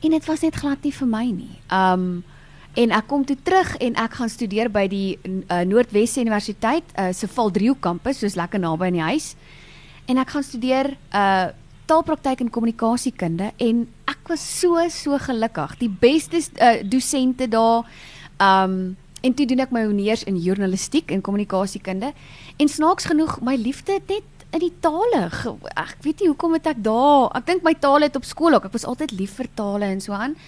En 0.00 0.14
dit 0.14 0.28
was 0.30 0.44
net 0.46 0.54
glad 0.54 0.78
nie 0.86 0.94
vir 0.94 1.10
my 1.10 1.24
nie. 1.26 1.56
Um 1.74 2.22
En 2.78 2.92
ek 2.94 3.08
kom 3.10 3.24
toe 3.26 3.36
terug 3.42 3.72
en 3.82 3.96
ek 3.98 4.12
gaan 4.20 4.30
studeer 4.30 4.68
by 4.70 4.84
die 4.90 5.18
uh, 5.24 5.62
Noordwes 5.66 6.14
Universiteit 6.20 6.86
uh, 6.94 7.08
se 7.16 7.26
Valdrio 7.26 7.74
kampus, 7.74 8.20
soos 8.22 8.38
lekker 8.38 8.62
naby 8.62 8.86
aan 8.86 8.98
die 8.98 9.08
huis. 9.08 9.32
En 10.06 10.20
ek 10.22 10.36
gaan 10.36 10.46
studeer 10.46 10.94
uh 11.14 11.50
taalpraktyk 11.90 12.44
en 12.44 12.52
kommunikasiekunde 12.54 13.48
en 13.58 13.78
ek 14.06 14.28
was 14.30 14.42
so 14.60 14.78
so 14.94 15.18
gelukkig. 15.18 15.72
Die 15.80 15.90
beste 15.90 16.38
uh, 16.38 16.84
dosente 16.86 17.48
daar. 17.50 17.82
Um 18.38 18.94
en 19.26 19.34
toe 19.34 19.44
doen 19.44 19.60
ek 19.60 19.72
my 19.74 19.82
honeurs 19.88 20.22
in 20.30 20.38
journalistiek 20.38 21.10
en 21.10 21.20
kommunikasiekunde. 21.20 22.12
En 22.62 22.70
snaaks 22.70 23.10
genoeg, 23.10 23.40
my 23.42 23.56
liefde 23.58 23.98
het 23.98 24.06
net 24.06 24.46
in 24.54 24.62
die 24.62 24.72
tale. 24.80 25.26
Ek 25.74 25.98
weet 26.06 26.22
nie 26.22 26.30
hoekom 26.30 26.54
het 26.56 26.70
ek 26.70 26.78
daar. 26.86 27.26
Ek 27.36 27.50
dink 27.50 27.66
my 27.66 27.74
tale 27.74 28.06
het 28.06 28.16
op 28.16 28.24
skool 28.28 28.54
ook. 28.54 28.70
Ek 28.70 28.78
was 28.78 28.86
altyd 28.86 29.12
lief 29.18 29.34
vir 29.42 29.50
tale 29.58 29.90
en 29.90 30.00
so 30.00 30.14
aan. 30.14 30.38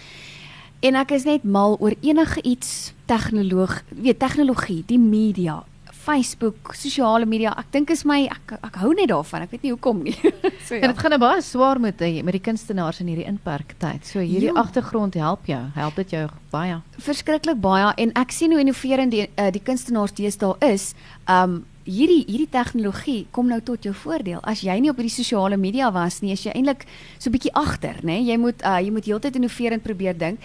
En 0.82 0.96
ek 0.98 1.12
is 1.14 1.22
net 1.28 1.44
mal 1.46 1.76
oor 1.78 1.94
enige 2.02 2.42
iets 2.42 2.90
tegnoloog, 3.06 3.76
weet 3.94 4.18
tegnologie, 4.18 4.80
die 4.88 4.98
media, 4.98 5.60
Facebook, 6.02 6.72
sosiale 6.74 7.26
media. 7.28 7.52
Ek 7.60 7.68
dink 7.70 7.92
is 7.94 8.02
my 8.08 8.24
ek 8.26 8.56
ek 8.58 8.80
hou 8.82 8.90
net 8.98 9.12
daarvan. 9.12 9.44
Ek 9.46 9.52
weet 9.54 9.66
nie 9.68 9.70
hoekom 9.76 10.00
nie. 10.02 10.16
so 10.66 10.74
ja. 10.74 10.80
En 10.82 10.90
dit 10.90 10.98
gaan 10.98 11.14
nou 11.14 11.20
baie 11.22 11.44
swaar 11.46 11.78
met 11.78 12.02
met 12.02 12.34
die 12.34 12.42
kunstenaars 12.42 12.98
in 13.04 13.12
hierdie 13.12 13.28
inperktyd. 13.30 14.02
So 14.10 14.18
hierdie 14.18 14.50
ja. 14.50 14.58
agtergrond 14.58 15.14
help 15.14 15.46
jou. 15.46 15.60
Help 15.76 16.02
dit 16.02 16.16
jou 16.16 16.24
baie? 16.50 16.80
Verskriklik 16.98 17.62
baie 17.62 17.92
en 18.02 18.14
ek 18.18 18.34
sien 18.34 18.50
hoe 18.50 18.62
innoverend 18.64 19.14
die 19.14 19.28
uh, 19.28 19.52
die 19.54 19.62
kunstenaars 19.62 20.18
deesdae 20.18 20.56
is. 20.72 20.96
Um 21.30 21.62
hierdie 21.84 22.22
hierdie 22.26 22.50
tegnologie 22.50 23.26
kom 23.30 23.48
nou 23.48 23.60
tot 23.60 23.84
jou 23.84 23.94
voordeel. 23.94 24.40
As 24.42 24.62
jy 24.62 24.78
nie 24.80 24.90
op 24.90 25.00
hierdie 25.00 25.14
sosiale 25.14 25.56
media 25.56 25.90
was 25.92 26.20
nie, 26.22 26.32
is 26.32 26.44
jy 26.44 26.52
eintlik 26.54 26.86
so 27.18 27.30
'n 27.30 27.32
bietjie 27.32 27.54
agter, 27.54 27.96
né? 28.02 28.20
Jy 28.20 28.36
moet 28.38 28.62
uh, 28.62 28.78
jy 28.78 28.90
moet 28.90 29.04
heeltyd 29.04 29.36
innoverend 29.36 29.82
probeer 29.82 30.16
dink. 30.18 30.40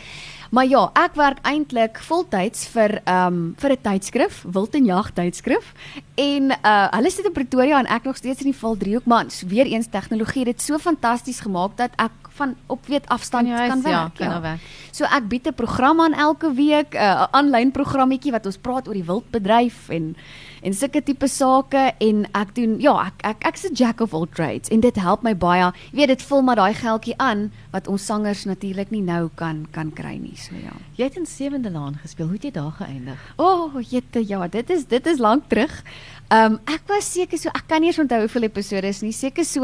Maar 0.49 0.65
ja, 0.65 0.91
ek 0.95 1.15
werk 1.15 1.39
eintlik 1.43 1.99
voltyds 1.99 2.67
vir 2.71 3.01
ehm 3.03 3.27
um, 3.27 3.55
vir 3.57 3.71
'n 3.71 3.81
tydskrif, 3.81 4.45
Wild 4.47 4.75
en 4.75 4.85
Jag 4.85 5.11
tydskrif. 5.13 5.73
En 6.15 6.51
uh 6.51 6.87
hulle 6.91 7.11
sit 7.11 7.25
in 7.25 7.33
Pretoria 7.33 7.79
en 7.79 7.85
ek 7.85 8.03
nog 8.03 8.17
steeds 8.17 8.41
in 8.41 8.51
die 8.51 8.59
Val 8.59 8.77
Driehoek, 8.77 9.05
maar 9.05 9.25
weer 9.47 9.65
eens 9.65 9.87
tegnologie 9.89 10.45
het 10.45 10.57
dit 10.57 10.61
so 10.61 10.77
fantasties 10.77 11.39
gemaak 11.39 11.77
dat 11.77 11.91
ek 11.97 12.11
van 12.37 12.55
op 12.67 12.85
weet 12.87 13.07
afstand 13.13 13.47
Kan 13.47 13.57
jy 13.57 13.67
kan 13.67 13.81
huis- 13.81 13.91
ja, 13.93 14.01
werk. 14.03 14.15
kan 14.17 14.29
nou 14.29 14.41
werk. 14.41 14.59
So 14.91 15.05
ek 15.05 15.27
bied 15.29 15.47
'n 15.47 15.53
program 15.53 15.99
aan 16.01 16.13
elke 16.13 16.53
week, 16.53 16.93
'n 16.93 16.97
uh, 16.97 17.27
aanlyn 17.31 17.71
programmetjie 17.71 18.31
wat 18.31 18.45
ons 18.45 18.57
praat 18.57 18.87
oor 18.87 18.93
die 18.93 19.03
wildbedryf 19.03 19.89
en 19.89 20.15
en 20.63 20.73
sulke 20.73 21.03
tipe 21.03 21.27
sake 21.27 21.93
en 22.01 22.25
ek 22.33 22.55
doen 22.55 22.79
ja, 22.81 23.05
ek 23.07 23.13
ek 23.23 23.45
ek's 23.47 23.63
'n 23.69 23.73
jack 23.75 24.01
of 24.01 24.13
all 24.13 24.25
trades 24.33 24.69
en 24.69 24.79
dit 24.79 24.95
help 24.95 25.21
my 25.23 25.33
baie. 25.35 25.71
Jy 25.91 25.97
weet 25.97 26.07
dit 26.07 26.21
vul 26.21 26.41
maar 26.41 26.55
daai 26.55 26.73
geldjie 26.73 27.13
aan 27.17 27.51
wat 27.71 27.87
ons 27.87 28.05
sangers 28.05 28.45
natuurlik 28.45 28.89
nie 28.91 29.01
nou 29.01 29.29
kan 29.35 29.67
kan 29.71 29.91
kry 29.93 30.17
nie. 30.17 30.35
So 30.35 30.55
ja. 30.55 30.73
Jy 30.97 31.03
het 31.03 31.17
in 31.17 31.25
Sewende 31.25 31.69
Laan 31.71 31.95
gespeel. 32.01 32.25
Hoe 32.25 32.33
het 32.35 32.43
jy 32.43 32.51
daar 32.51 32.71
geëindig? 32.71 33.17
O, 33.37 33.43
oh, 33.45 33.81
jette, 33.81 34.27
ja, 34.27 34.47
dit 34.47 34.69
is 34.69 34.85
dit 34.85 35.05
is 35.07 35.19
lank 35.19 35.43
terug. 35.47 35.83
Ehm 36.29 36.53
um, 36.53 36.59
ek 36.65 36.81
was 36.87 37.11
seker 37.13 37.37
so 37.37 37.49
ek 37.49 37.63
kan 37.67 37.79
nie 37.81 37.87
eens 37.89 37.99
onthou 37.99 38.19
hoeveel 38.19 38.43
episode 38.43 38.87
is 38.87 39.01
nie. 39.01 39.11
Seker 39.11 39.45
so 39.45 39.63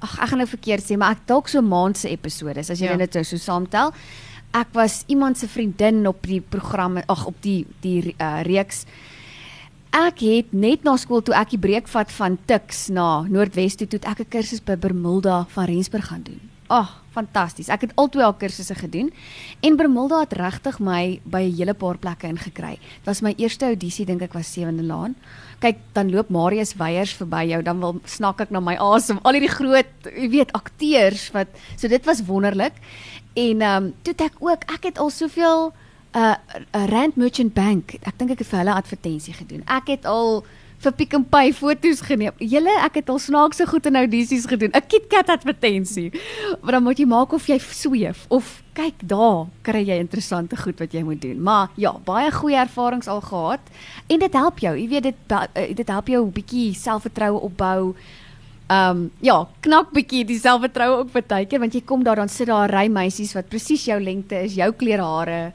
Ag, 0.00 0.18
ek 0.22 0.28
gaan 0.28 0.38
nou 0.38 0.48
verkeerd 0.48 0.84
sê, 0.84 0.96
maar 0.96 1.16
ek 1.16 1.26
dalk 1.26 1.48
so 1.48 1.60
maand 1.62 1.96
se 1.96 2.08
episode 2.08 2.58
as 2.58 2.68
jy 2.68 2.86
Ja. 2.86 2.96
dit 2.96 3.14
nou 3.14 3.24
so 3.24 3.36
saamtel. 3.36 3.92
Ek 4.54 4.68
was 4.72 5.04
iemand 5.08 5.36
se 5.38 5.48
vriendin 5.48 6.06
op 6.06 6.22
die 6.22 6.40
programme, 6.40 7.02
ag 7.08 7.26
op 7.26 7.34
die 7.42 7.66
die 7.82 8.14
uh, 8.20 8.42
reeks. 8.42 8.86
Ek 9.92 10.20
het 10.20 10.52
net 10.52 10.84
na 10.84 10.96
skool 10.96 11.22
toe 11.22 11.34
ek 11.34 11.50
die 11.50 11.58
breek 11.58 11.88
vat 11.88 12.10
van 12.12 12.38
Tuks 12.46 12.88
na 12.88 13.22
Noordwes 13.22 13.76
toe, 13.76 13.86
toe 13.86 14.00
ek 14.04 14.20
'n 14.20 14.28
kursus 14.30 14.60
by 14.64 14.76
Bermulda 14.76 15.46
van 15.48 15.64
Rensburg 15.66 16.06
gaan 16.06 16.22
doen. 16.22 16.40
Ag, 16.68 16.90
fantasties. 17.16 17.70
Ek 17.72 17.86
het 17.86 17.92
al 17.96 18.10
twee 18.12 18.24
al 18.24 18.34
kursusse 18.36 18.74
gedoen 18.76 19.08
en 19.64 19.76
Bermulda 19.80 20.20
het 20.20 20.34
regtig 20.36 20.76
my 20.84 21.20
by 21.24 21.40
'n 21.48 21.56
hele 21.56 21.74
paar 21.74 21.96
plekke 21.96 22.28
ingekry. 22.28 22.76
Dit 22.76 23.06
was 23.06 23.22
my 23.22 23.32
eerste 23.38 23.64
audisie 23.64 24.04
dink 24.04 24.22
ek 24.22 24.34
was 24.34 24.52
Sewende 24.52 24.82
Laan. 24.82 25.14
Kyk, 25.60 25.78
dan 25.92 26.10
loop 26.10 26.28
Marius 26.28 26.74
Weyers 26.74 27.12
verby 27.12 27.48
jou, 27.48 27.62
dan 27.62 27.80
wil 27.80 28.00
snak 28.04 28.40
ek 28.40 28.50
na 28.50 28.60
my 28.60 28.76
asem. 28.76 29.18
Al 29.22 29.32
hierdie 29.32 29.48
groot, 29.48 29.86
jy 30.04 30.28
weet, 30.28 30.52
akteurs 30.52 31.30
wat 31.30 31.48
so 31.76 31.88
dit 31.88 32.04
was 32.04 32.24
wonderlik. 32.24 32.74
En 33.34 33.62
ehm 33.62 33.84
um, 33.84 33.94
toe 34.02 34.14
ek 34.14 34.34
ook, 34.38 34.62
ek 34.70 34.82
het 34.82 34.98
al 34.98 35.10
soveel 35.10 35.72
uh, 36.14 36.34
uh 36.74 36.86
Rand 36.86 37.16
Merchant 37.16 37.54
Bank. 37.54 37.94
Ek 38.02 38.18
dink 38.18 38.30
ek 38.30 38.38
het 38.38 38.46
vir 38.46 38.58
hulle 38.58 38.74
advertensie 38.74 39.34
gedoen. 39.34 39.62
Ek 39.66 39.86
het 39.86 40.04
al 40.04 40.44
vir 40.78 40.92
Pick 40.92 41.14
n 41.18 41.24
Pay 41.26 41.52
foto's 41.52 42.00
geneem. 42.06 42.34
Julle, 42.38 42.74
ek 42.84 43.00
het 43.00 43.10
al 43.10 43.18
snaakse 43.18 43.66
goed 43.66 43.86
in 43.90 43.98
audisies 43.98 44.46
gedoen. 44.46 44.70
'n 44.74 44.86
KitKat 44.86 45.28
advertensie. 45.28 46.12
Maar 46.62 46.72
dan 46.72 46.82
moet 46.82 46.98
jy 46.98 47.06
maak 47.06 47.32
of 47.32 47.46
jy 47.46 47.58
sweef 47.58 48.26
of 48.28 48.62
kyk 48.74 48.94
daar 49.02 49.46
kry 49.62 49.82
jy 49.82 49.98
interessante 49.98 50.56
goed 50.56 50.78
wat 50.78 50.92
jy 50.92 51.02
moet 51.02 51.20
doen. 51.20 51.42
Maar 51.42 51.68
ja, 51.74 51.92
baie 52.04 52.30
goeie 52.30 52.56
ervarings 52.56 53.08
al 53.08 53.20
gehad 53.20 53.60
en 54.06 54.18
dit 54.18 54.32
help 54.32 54.58
jou. 54.58 54.76
Jy 54.76 54.88
weet 54.88 55.02
dit 55.02 55.14
uh, 55.32 55.74
dit 55.74 55.88
help 55.88 56.06
jou 56.08 56.26
'n 56.26 56.32
bietjie 56.32 56.74
selfvertroue 56.74 57.40
opbou. 57.40 57.94
Ehm 58.68 58.90
um, 58.90 59.10
ja, 59.20 59.48
knak 59.60 59.90
bietjie 59.92 60.24
die 60.24 60.38
selfvertroue 60.38 60.98
ook 60.98 61.10
partykeer 61.12 61.58
want 61.58 61.74
jy 61.74 61.82
kom 61.84 62.04
daar 62.04 62.16
dan 62.16 62.28
sit 62.28 62.46
daar 62.46 62.68
'n 62.68 62.74
ry 62.74 62.88
meisies 62.88 63.34
wat 63.34 63.48
presies 63.48 63.84
jou 63.84 64.00
lengte 64.00 64.44
is, 64.44 64.54
jou 64.54 64.72
klere 64.72 65.02
hare. 65.02 65.52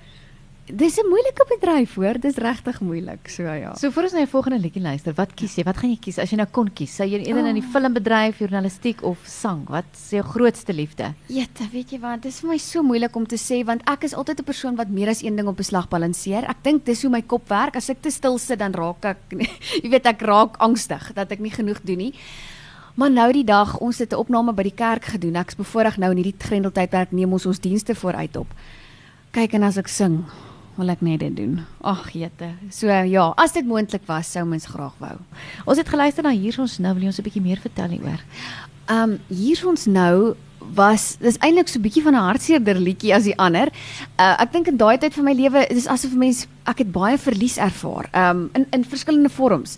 Dis 0.65 0.95
'n 0.97 1.09
moeilike 1.09 1.43
bedryf 1.49 1.95
hoor, 1.95 2.19
dis 2.19 2.37
regtig 2.39 2.79
moeilik. 2.79 3.27
So 3.27 3.43
ja. 3.43 3.75
So 3.75 3.91
voor 3.91 4.03
ons 4.03 4.13
na 4.13 4.19
die 4.19 4.31
volgende 4.31 4.59
liedjie 4.59 4.81
luister, 4.81 5.13
wat 5.13 5.33
kies 5.35 5.55
jy? 5.55 5.63
Wat 5.63 5.77
gaan 5.77 5.89
jy 5.89 5.97
kies 5.99 6.17
as 6.17 6.29
jy 6.31 6.37
nou 6.37 6.47
kon 6.51 6.69
kies? 6.73 6.95
Sou 6.95 7.05
jy 7.05 7.19
eerder 7.19 7.47
in 7.47 7.59
die 7.59 7.69
filmbedryf, 7.73 8.39
journalistiek 8.39 9.03
of 9.03 9.17
sang? 9.25 9.67
Wat 9.67 9.83
is 9.93 10.09
jou 10.09 10.23
grootste 10.23 10.73
liefde? 10.73 11.13
Jette, 11.27 11.67
weet 11.71 11.91
jy 11.91 11.99
wat, 11.99 12.21
dis 12.21 12.39
vir 12.39 12.49
my 12.49 12.57
so 12.57 12.81
moeilik 12.81 13.15
om 13.15 13.25
te 13.27 13.35
sê 13.35 13.65
want 13.65 13.81
ek 13.85 14.03
is 14.03 14.13
altyd 14.13 14.39
'n 14.39 14.43
persoon 14.43 14.75
wat 14.75 14.87
meer 14.87 15.09
as 15.09 15.21
een 15.21 15.35
ding 15.35 15.47
op 15.47 15.57
beslag 15.57 15.89
balanseer. 15.89 16.45
Ek 16.47 16.63
dink 16.63 16.85
dis 16.85 17.01
hoe 17.01 17.11
my 17.11 17.21
kop 17.21 17.49
werk. 17.49 17.75
As 17.75 17.89
ek 17.89 18.01
te 18.01 18.09
stil 18.09 18.37
sit 18.37 18.59
dan 18.59 18.71
raak 18.71 19.03
ek 19.03 19.17
jy 19.83 19.89
weet 19.89 20.05
ek 20.05 20.21
raak 20.21 20.55
angstig 20.59 21.13
dat 21.13 21.29
ek 21.31 21.39
nie 21.39 21.51
genoeg 21.51 21.81
doen 21.83 21.97
nie. 21.97 22.13
Maar 22.95 23.11
nou 23.11 23.31
die 23.33 23.43
dag, 23.43 23.79
ons 23.79 23.97
het 23.99 24.13
'n 24.13 24.15
opname 24.15 24.53
by 24.53 24.63
die 24.63 24.75
kerk 24.75 25.03
gedoen. 25.03 25.35
Ek's 25.35 25.55
bevoorreg 25.55 25.97
nou 25.97 26.11
in 26.11 26.23
hierdie 26.23 26.39
grendeltydperk 26.39 27.11
neem 27.11 27.33
ons 27.33 27.45
ons 27.45 27.59
dienste 27.59 27.95
vooruit 27.95 28.37
op. 28.37 28.47
Kyk 29.33 29.53
en 29.53 29.63
as 29.63 29.77
ek 29.77 29.87
sing, 29.87 30.25
wil 30.77 30.89
ek 30.89 31.01
net 31.01 31.19
dit 31.19 31.35
doen. 31.35 31.59
Ag, 31.81 32.07
jette. 32.11 32.49
So 32.73 32.87
ja, 32.87 33.33
as 33.37 33.53
dit 33.53 33.65
moontlik 33.65 34.05
was, 34.09 34.31
sou 34.31 34.45
mens 34.45 34.65
graag 34.65 34.95
wou. 34.99 35.17
Ons 35.65 35.77
het 35.77 35.89
geluister 35.89 36.23
na 36.23 36.33
hier 36.35 36.55
ons 36.59 36.79
nou, 36.79 36.93
wil 36.93 37.03
jy 37.03 37.11
ons 37.13 37.19
'n 37.19 37.23
bietjie 37.23 37.41
meer 37.41 37.61
vertel 37.61 37.89
hieroor? 37.89 38.21
Um 38.89 39.19
hier 39.29 39.67
ons 39.67 39.85
nou 39.85 40.35
was 40.75 41.17
dis 41.19 41.37
eintlik 41.37 41.67
so 41.67 41.79
'n 41.79 41.83
bietjie 41.83 42.03
van 42.03 42.15
'n 42.15 42.27
hartseerder 42.29 42.79
liedjie 42.79 43.13
as 43.13 43.23
die 43.23 43.37
ander. 43.37 43.69
Uh 44.17 44.35
ek 44.39 44.51
dink 44.51 44.67
in 44.67 44.77
daai 44.77 44.97
tyd 44.97 45.13
van 45.13 45.23
my 45.23 45.33
lewe 45.33 45.67
dis 45.69 45.87
asof 45.87 46.13
mens 46.13 46.47
ek 46.65 46.77
het 46.77 46.91
baie 46.91 47.17
verlies 47.17 47.57
ervaar. 47.57 48.09
Um 48.13 48.49
in 48.53 48.65
in 48.71 48.83
verskillende 48.85 49.29
vorms 49.29 49.77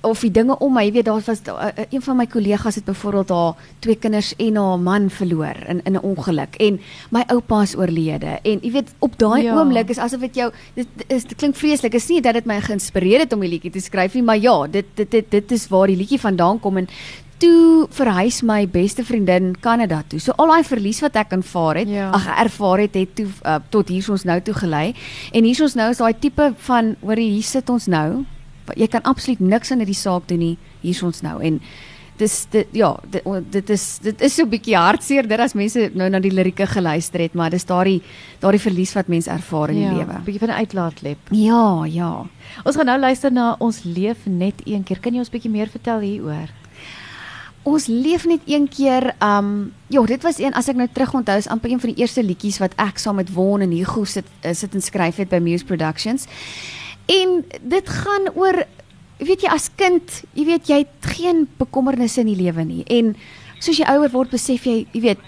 of 0.00 0.20
die 0.20 0.30
dinge 0.30 0.54
om 0.58 0.72
my, 0.74 0.84
jy 0.86 0.92
weet 0.92 1.04
daar 1.04 1.22
was 1.26 1.40
uh, 1.48 1.68
een 1.90 2.02
van 2.02 2.16
my 2.16 2.26
kollegas 2.26 2.74
het 2.78 2.84
byvoorbeeld 2.84 3.28
haar 3.28 3.54
twee 3.80 3.96
kinders 3.96 4.34
en 4.38 4.56
haar 4.56 4.78
man 4.78 5.10
verloor 5.10 5.56
in 5.68 5.80
in 5.84 5.92
'n 5.96 6.02
ongeluk 6.02 6.54
en 6.56 6.80
my 7.10 7.22
oupa 7.28 7.62
is 7.62 7.76
oorlede 7.76 8.38
en 8.42 8.58
jy 8.62 8.70
weet 8.72 8.94
op 8.98 9.18
daai 9.18 9.42
Ja. 9.42 9.52
ja. 9.52 9.58
oomblik 9.60 9.88
is 9.90 9.98
asof 9.98 10.20
dit 10.20 10.34
jou 10.34 10.52
dit 10.74 10.86
is 11.08 11.24
dit 11.24 11.34
klink 11.36 11.54
vreeslik 11.56 11.94
is 11.94 12.08
nie 12.08 12.20
dat 12.20 12.34
dit 12.34 12.46
my 12.46 12.60
geïnspireer 12.60 13.18
het 13.20 13.32
om 13.32 13.40
die 13.40 13.48
liedjie 13.50 13.70
te 13.70 13.80
skryf 13.80 14.14
nie 14.14 14.22
maar 14.22 14.38
ja 14.38 14.66
dit 14.66 14.86
dit 14.94 15.10
dit, 15.10 15.30
dit 15.30 15.50
is 15.52 15.68
waar 15.68 15.86
die 15.86 15.96
liedjie 15.96 16.20
vandaan 16.20 16.60
kom 16.60 16.76
en 16.76 16.88
toe 17.38 17.86
verhuis 17.90 18.42
my 18.42 18.66
beste 18.68 19.04
vriendin 19.04 19.54
Kanada 19.60 20.02
toe. 20.08 20.18
So 20.18 20.32
al 20.36 20.46
daai 20.48 20.64
verlies 20.64 21.00
wat 21.00 21.14
ek 21.16 21.32
aanvaar 21.32 21.76
het, 21.76 21.88
Ja. 21.88 22.10
ag 22.10 22.26
ervaar 22.44 22.78
het, 22.78 22.94
het 22.94 23.14
toe 23.14 23.26
uh, 23.46 23.56
tot 23.70 23.88
hier 23.88 24.10
ons 24.10 24.24
nou 24.24 24.40
toe 24.40 24.54
gelei. 24.54 24.94
En 25.32 25.44
hier 25.44 25.62
ons 25.62 25.74
nou 25.74 25.90
is 25.90 25.96
daai 25.98 26.18
tipe 26.18 26.52
van 26.56 26.96
hoorie 27.00 27.30
hier 27.30 27.42
sit 27.42 27.70
ons 27.70 27.86
nou. 27.86 28.24
Jy 28.76 28.88
kan 28.88 29.02
absoluut 29.02 29.40
niks 29.40 29.70
aan 29.70 29.78
hierdie 29.78 29.94
saak 29.94 30.28
doen 30.28 30.38
nie. 30.38 30.58
Hier 30.80 30.90
is 30.90 31.02
ons 31.02 31.22
nou 31.22 31.42
en 31.42 31.60
dis 32.18 32.34
dit 32.50 32.78
ja, 32.78 32.90
dit, 33.10 33.26
dit 33.52 33.70
is 33.70 33.84
dit 34.02 34.22
is 34.26 34.34
so 34.34 34.44
'n 34.44 34.50
bietjie 34.50 34.76
hartseerder 34.76 35.40
as 35.40 35.54
mense 35.54 35.90
nou 35.94 36.08
na 36.10 36.18
die 36.18 36.32
lirieke 36.34 36.66
geluister 36.66 37.20
het, 37.20 37.34
maar 37.34 37.50
dis 37.50 37.64
daardie 37.64 38.02
daardie 38.40 38.60
verlies 38.60 38.94
wat 38.94 39.08
mense 39.08 39.30
ervaar 39.30 39.70
in 39.70 39.76
die 39.76 39.94
lewe. 39.98 40.18
'n 40.18 40.24
bietjie 40.24 40.46
van 40.46 40.50
'n 40.50 40.60
uitlaatklep. 40.60 41.18
Ja, 41.30 41.84
ja. 41.84 42.26
Ons 42.64 42.76
gaan 42.76 42.86
nou 42.86 42.98
luister 42.98 43.32
na 43.32 43.56
ons 43.58 43.82
leef 43.84 44.26
net 44.26 44.54
een 44.64 44.82
keer. 44.82 45.00
Kan 45.00 45.12
jy 45.12 45.18
ons 45.18 45.30
bietjie 45.30 45.50
meer 45.50 45.68
vertel 45.68 46.00
hieroor? 46.00 46.48
Ons 47.62 47.86
leef 47.86 48.24
net 48.26 48.40
een 48.46 48.68
keer. 48.68 49.14
Um 49.22 49.72
ja, 49.88 50.02
dit 50.02 50.22
was 50.22 50.38
een 50.38 50.54
as 50.54 50.68
ek 50.68 50.76
nou 50.76 50.88
terug 50.92 51.14
onthou, 51.14 51.36
is 51.36 51.48
amper 51.48 51.70
een 51.70 51.80
van 51.80 51.90
die 51.94 52.02
eerste 52.02 52.22
liedjies 52.22 52.58
wat 52.58 52.72
ek 52.76 52.98
saam 52.98 53.16
met 53.16 53.32
Won 53.32 53.60
en 53.60 53.70
Hugo 53.70 54.04
sit 54.04 54.24
uh, 54.44 54.52
sit 54.52 54.74
en 54.74 54.80
skryf 54.80 55.16
het 55.16 55.28
by 55.28 55.38
Muse 55.38 55.64
Productions. 55.64 56.26
En 57.08 57.44
dit 57.62 57.88
gaan 57.88 58.28
oor 58.34 58.64
weet 59.18 59.42
jy 59.42 59.50
as 59.50 59.70
kind, 59.74 60.20
jy 60.36 60.44
weet 60.44 60.68
jy 60.70 60.76
het 60.84 61.08
geen 61.16 61.46
bekommernisse 61.58 62.20
in 62.22 62.26
die 62.30 62.38
lewe 62.44 62.64
nie. 62.64 62.84
En 62.86 63.16
soos 63.58 63.80
jy 63.80 63.86
ouer 63.90 64.10
word, 64.12 64.30
besef 64.30 64.66
jy, 64.68 64.86
jy 64.92 65.00
weet 65.08 65.24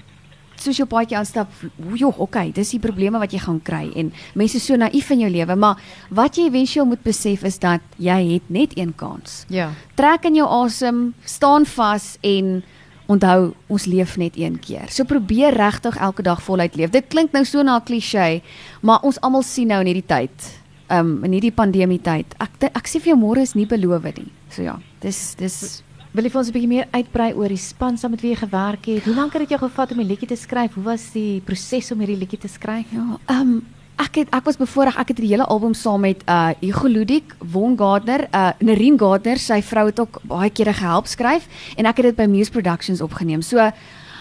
soos 0.60 0.76
jy 0.76 0.84
op 0.84 0.90
paadjie 0.92 1.16
aanstap, 1.16 1.49
joh, 1.96 2.12
okay, 2.20 2.50
dis 2.52 2.75
die 2.75 2.78
probleme 2.82 3.18
wat 3.18 3.32
jy 3.32 3.38
gaan 3.40 3.62
kry 3.64 3.87
en 3.96 4.10
mense 4.37 4.58
is 4.60 4.66
so 4.68 4.76
naïef 4.76 5.08
in 5.10 5.22
jou 5.25 5.30
lewe, 5.32 5.56
maar 5.56 5.80
wat 6.10 6.37
jy 6.37 6.50
éventueel 6.50 6.84
moet 6.90 7.02
besef 7.02 7.46
is 7.49 7.56
dat 7.58 7.80
jy 7.96 8.18
het 8.34 8.50
net 8.52 8.76
een 8.76 8.92
kans 8.94 9.46
Ja. 9.49 9.70
trek 9.96 10.25
in 10.28 10.34
jou 10.37 10.46
asem, 10.46 11.14
staan 11.25 11.64
vas 11.64 12.18
en 12.22 12.62
onthou 13.08 13.54
ons 13.68 13.87
leef 13.87 14.16
net 14.20 14.37
een 14.37 14.58
keer. 14.60 14.87
So 14.92 15.04
probeer 15.04 15.56
regtig 15.56 15.96
elke 15.96 16.22
dag 16.22 16.42
voluit 16.42 16.76
leef. 16.76 16.90
Dit 16.90 17.08
klink 17.08 17.32
nou 17.32 17.44
so 17.44 17.62
na 17.62 17.78
'n 17.80 17.82
kliseë, 17.84 18.42
maar 18.82 19.00
ons 19.02 19.18
almal 19.20 19.42
sien 19.42 19.66
nou 19.68 19.80
in 19.80 19.87
hierdie 19.87 20.06
tyd, 20.06 20.60
um 20.90 21.25
in 21.25 21.32
hierdie 21.32 21.54
pandemie 21.54 22.00
tyd. 22.02 22.35
Ek 22.38 22.70
ek 22.70 22.88
sê 22.88 23.00
vir 23.00 23.14
jou 23.14 23.20
môre 23.20 23.42
is 23.42 23.54
nie 23.54 23.66
beloof 23.66 24.04
nie. 24.16 24.30
So 24.50 24.62
ja, 24.62 24.78
dis 25.00 25.35
dis 25.38 25.82
Wil 26.11 26.26
jy 26.26 26.30
vir 26.32 26.38
ons 26.40 26.49
'n 26.49 26.52
bietjie 26.52 26.68
meer 26.68 26.88
uitbrei 26.90 27.32
oor 27.38 27.49
die 27.49 27.56
span 27.56 27.97
saam 27.97 28.11
met 28.11 28.20
wie 28.20 28.32
jy 28.35 28.38
gewerk 28.42 28.87
het? 28.87 29.04
Hoe 29.04 29.14
lank 29.14 29.32
het 29.32 29.47
dit 29.47 29.50
jou 29.50 29.61
gevat 29.61 29.92
om 29.92 29.99
die 29.99 30.06
liedjie 30.11 30.26
te 30.26 30.37
skryf? 30.37 30.75
Hoe 30.75 30.82
was 30.82 31.12
die 31.12 31.40
proses 31.40 31.92
om 31.92 31.99
hierdie 32.00 32.18
liedjie 32.18 32.40
te 32.40 32.49
skryf? 32.49 32.87
ja, 32.90 33.18
um 33.28 33.62
ek 34.00 34.16
het 34.16 34.28
ek 34.35 34.44
was 34.44 34.56
bevoorreg 34.56 34.97
ek 34.99 35.12
het 35.12 35.20
die 35.20 35.30
hele 35.30 35.47
album 35.47 35.75
saam 35.75 36.00
met 36.00 36.23
uh 36.26 36.50
Hugo 36.61 36.88
Ludik, 36.88 37.37
Won 37.52 37.76
Gardner, 37.78 38.26
uh 38.35 38.50
Nerine 38.61 38.99
Gardner, 38.99 39.38
sy 39.38 39.61
vrou 39.62 39.87
het 39.87 40.00
ook 40.00 40.20
baie 40.25 40.50
kere 40.50 40.73
gehelp 40.73 41.06
skryf 41.06 41.47
en 41.76 41.87
ek 41.87 41.97
het 41.97 42.06
dit 42.11 42.16
by 42.16 42.26
Muse 42.26 42.50
Productions 42.50 43.00
opgeneem. 43.00 43.42
So 43.42 43.70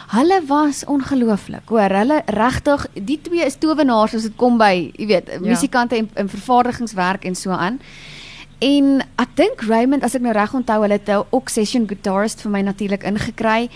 Hulle 0.09 0.41
was 0.47 0.85
ongelooflik. 0.89 1.69
Hoor, 1.69 1.93
hulle 1.93 2.21
regtig, 2.25 2.85
die 2.93 3.19
twee 3.21 3.45
is 3.45 3.59
towenaars 3.61 4.15
as 4.17 4.23
dit 4.25 4.35
kom 4.41 4.57
by, 4.57 4.89
jy 4.97 5.05
weet, 5.11 5.29
ja. 5.35 5.41
musikante 5.45 5.99
en, 5.99 6.07
en 6.17 6.31
vervaardigingswerk 6.31 7.27
en 7.29 7.37
so 7.37 7.53
aan. 7.53 7.77
En 8.65 9.03
ek 9.21 9.35
dink 9.37 9.61
Raymond, 9.69 10.03
as 10.03 10.17
ek 10.17 10.25
nou 10.25 10.33
reg 10.33 10.55
onthou, 10.57 10.81
hulle 10.81 10.97
het 10.97 11.09
'n 11.13 11.29
ook 11.29 11.49
session 11.53 11.85
guitarist 11.87 12.41
vir 12.41 12.51
my 12.51 12.61
natuurlik 12.65 13.03
ingekry. 13.03 13.69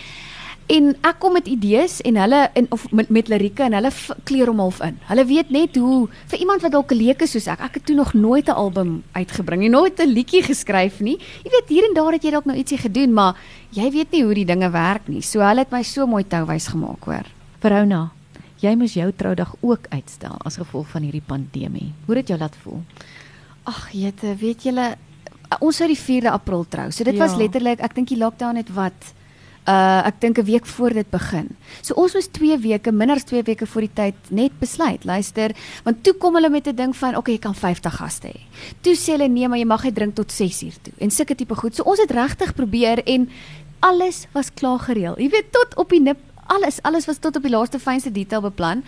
En 0.72 0.94
ek 1.04 1.18
kom 1.20 1.34
met 1.36 1.48
idees 1.52 1.98
en 2.08 2.16
hulle 2.16 2.40
en 2.56 2.68
of 2.72 2.86
met, 2.96 3.10
met 3.12 3.28
lirieke 3.28 3.66
en 3.66 3.74
hulle 3.76 3.92
kleur 4.24 4.48
hom 4.48 4.62
half 4.64 4.80
in. 4.86 4.96
Hulle 5.10 5.26
weet 5.28 5.50
net 5.52 5.76
hoe 5.76 6.08
vir 6.32 6.40
iemand 6.40 6.64
wat 6.64 6.72
dalk 6.72 6.92
'n 6.92 6.96
leek 6.96 7.22
is 7.22 7.32
soos 7.32 7.48
ek. 7.48 7.60
Ek 7.60 7.74
het 7.74 7.86
toe 7.86 7.96
nog 7.96 8.14
nooit 8.14 8.48
'n 8.48 8.56
album 8.56 9.04
uitgebring 9.12 9.62
nie, 9.62 9.70
nooit 9.70 10.00
'n 10.00 10.08
liedjie 10.08 10.44
geskryf 10.44 11.00
nie. 11.00 11.18
Jy 11.44 11.50
weet 11.52 11.70
hier 11.70 11.84
en 11.84 11.94
daar 11.94 12.12
het 12.12 12.24
jy 12.24 12.32
dalk 12.32 12.46
nou 12.46 12.58
ietsie 12.58 12.78
gedoen, 12.78 13.14
maar 13.14 13.36
jy 13.72 13.92
weet 13.92 14.12
nie 14.12 14.24
hoe 14.24 14.34
die 14.34 14.46
dinge 14.46 14.70
werk 14.70 15.08
nie. 15.08 15.22
So 15.22 15.40
hulle 15.40 15.60
het 15.60 15.72
my 15.72 15.84
so 15.84 16.08
mooi 16.08 16.24
touwys 16.24 16.68
gemaak, 16.68 17.04
hoor. 17.04 17.26
Verona, 17.60 18.12
jy 18.60 18.76
moes 18.76 18.94
jou 18.94 19.12
troudag 19.12 19.56
ook 19.62 19.88
uitstel 19.90 20.38
as 20.46 20.56
gevolg 20.56 20.88
van 20.88 21.02
hierdie 21.02 21.24
pandemie. 21.26 21.94
Hoe 22.06 22.16
het 22.16 22.28
dit 22.28 22.28
jou 22.28 22.40
laat 22.40 22.56
voel? 22.56 22.82
Ag, 23.64 23.90
jette, 23.92 24.36
weet 24.36 24.64
julle, 24.64 24.96
ons 25.60 25.76
sou 25.76 25.88
die 25.88 26.00
4de 26.00 26.32
April 26.32 26.66
trou. 26.70 26.92
So 26.92 27.04
dit 27.04 27.16
ja. 27.16 27.20
was 27.20 27.36
letterlik, 27.36 27.80
ek 27.80 27.96
dink 27.96 28.08
die 28.08 28.18
lockdown 28.18 28.56
het 28.56 28.70
wat 28.70 29.14
uh 29.68 30.02
ek 30.08 30.20
dink 30.20 30.38
'n 30.38 30.46
week 30.46 30.66
voor 30.66 30.94
dit 30.94 31.10
begin. 31.10 31.48
So 31.82 31.94
ons 31.94 32.14
moes 32.14 32.28
2 32.28 32.58
weke, 32.58 32.92
minder 32.92 33.16
as 33.16 33.24
2 33.24 33.44
weke 33.44 33.66
voor 33.66 33.82
die 33.82 33.94
tyd 33.94 34.16
net 34.30 34.52
besluit. 34.60 35.06
Luister, 35.06 35.52
want 35.84 36.04
toe 36.04 36.14
kom 36.14 36.36
hulle 36.36 36.50
met 36.50 36.68
'n 36.68 36.76
ding 36.76 36.96
van, 36.96 37.16
okay, 37.16 37.34
jy 37.34 37.40
kan 37.40 37.56
50 37.56 37.96
gaste 37.96 38.28
hê. 38.28 38.40
Toe 38.82 38.96
sê 38.96 39.12
hulle 39.12 39.28
nee, 39.28 39.48
maar 39.48 39.58
jy 39.58 39.66
mag 39.66 39.84
net 39.84 39.96
drink 39.96 40.16
tot 40.16 40.32
6 40.32 40.64
uur 40.64 40.78
toe. 40.82 40.94
En 40.98 41.12
sulke 41.12 41.36
tipe 41.36 41.56
goed. 41.56 41.76
So 41.76 41.84
ons 41.84 42.00
het 42.00 42.12
regtig 42.12 42.54
probeer 42.54 43.04
en 43.04 43.30
alles 43.80 44.28
was 44.32 44.54
klaar 44.54 44.80
gereël. 44.80 45.16
Jy 45.18 45.30
weet 45.30 45.52
tot 45.52 45.76
op 45.76 45.90
die 45.90 46.02
nip, 46.02 46.18
alles, 46.48 46.82
alles 46.82 47.06
was 47.06 47.18
tot 47.18 47.36
op 47.36 47.44
die 47.44 47.52
laaste 47.52 47.80
fynste 47.80 48.12
detail 48.12 48.42
beplan. 48.42 48.84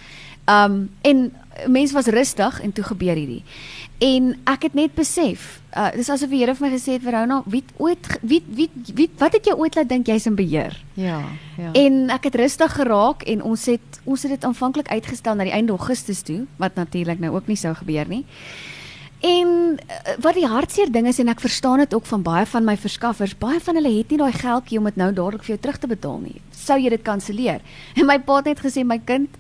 Um 0.48 0.90
en 1.02 1.32
mense 1.68 1.94
was 1.94 2.06
rustig 2.06 2.62
en 2.62 2.72
toe 2.72 2.84
gebeur 2.84 3.16
hierdie. 3.16 3.44
En 3.98 4.34
ek 4.44 4.68
het 4.68 4.74
net 4.74 4.96
besef, 4.96 5.62
uh, 5.76 5.92
dis 5.96 6.10
asof 6.10 6.32
die 6.32 6.42
Here 6.42 6.56
vir 6.56 6.68
my 6.68 6.72
gesê 6.74 6.98
het 6.98 7.04
Verona, 7.06 7.42
wie 7.52 7.64
ooit 7.78 8.08
wie 8.22 8.42
wie 8.48 8.70
wie 8.96 9.10
wat 9.20 9.36
het 9.38 9.50
jy 9.50 9.56
ooit 9.60 9.76
laat 9.76 9.90
dink 9.90 10.08
jy's 10.08 10.28
in 10.30 10.38
beheer? 10.38 10.76
Ja, 11.00 11.22
ja. 11.58 11.74
En 11.76 12.10
ek 12.16 12.30
het 12.30 12.40
rustig 12.40 12.78
geraak 12.80 13.26
en 13.28 13.44
ons 13.44 13.66
het 13.72 14.00
ons 14.06 14.24
het 14.24 14.36
dit 14.38 14.48
aanvanklik 14.48 14.92
uitgestel 14.92 15.36
na 15.36 15.48
die 15.48 15.56
einde 15.56 15.76
Augustus 15.76 16.24
toe, 16.26 16.46
wat 16.62 16.80
natuurlik 16.80 17.20
nou 17.20 17.36
ook 17.36 17.52
nie 17.52 17.60
sou 17.60 17.74
gebeur 17.76 18.08
nie. 18.08 18.24
En 19.26 19.50
uh, 19.80 20.16
wat 20.22 20.36
die 20.38 20.48
hartseer 20.48 20.92
ding 20.92 21.08
is 21.10 21.20
en 21.24 21.32
ek 21.32 21.42
verstaan 21.44 21.82
dit 21.82 21.94
ook 21.96 22.06
van 22.06 22.24
baie 22.24 22.46
van 22.46 22.66
my 22.68 22.76
verskaffers, 22.78 23.38
baie 23.40 23.60
van 23.64 23.80
hulle 23.80 23.94
het 23.98 24.12
nie 24.12 24.20
daai 24.22 24.36
geldjie 24.36 24.80
om 24.80 24.90
dit 24.92 25.00
nou 25.00 25.12
dadelik 25.14 25.46
vir 25.48 25.56
jou 25.56 25.62
terug 25.64 25.80
te 25.82 25.90
betaal 25.90 26.20
nie. 26.22 26.42
Sou 26.56 26.78
jy 26.80 26.92
dit 26.94 27.06
kanselleer? 27.06 27.64
En 28.00 28.06
my 28.10 28.20
pa 28.20 28.42
het 28.42 28.52
net 28.52 28.62
gesê 28.64 28.84
my 28.84 29.00
kind, 29.00 29.40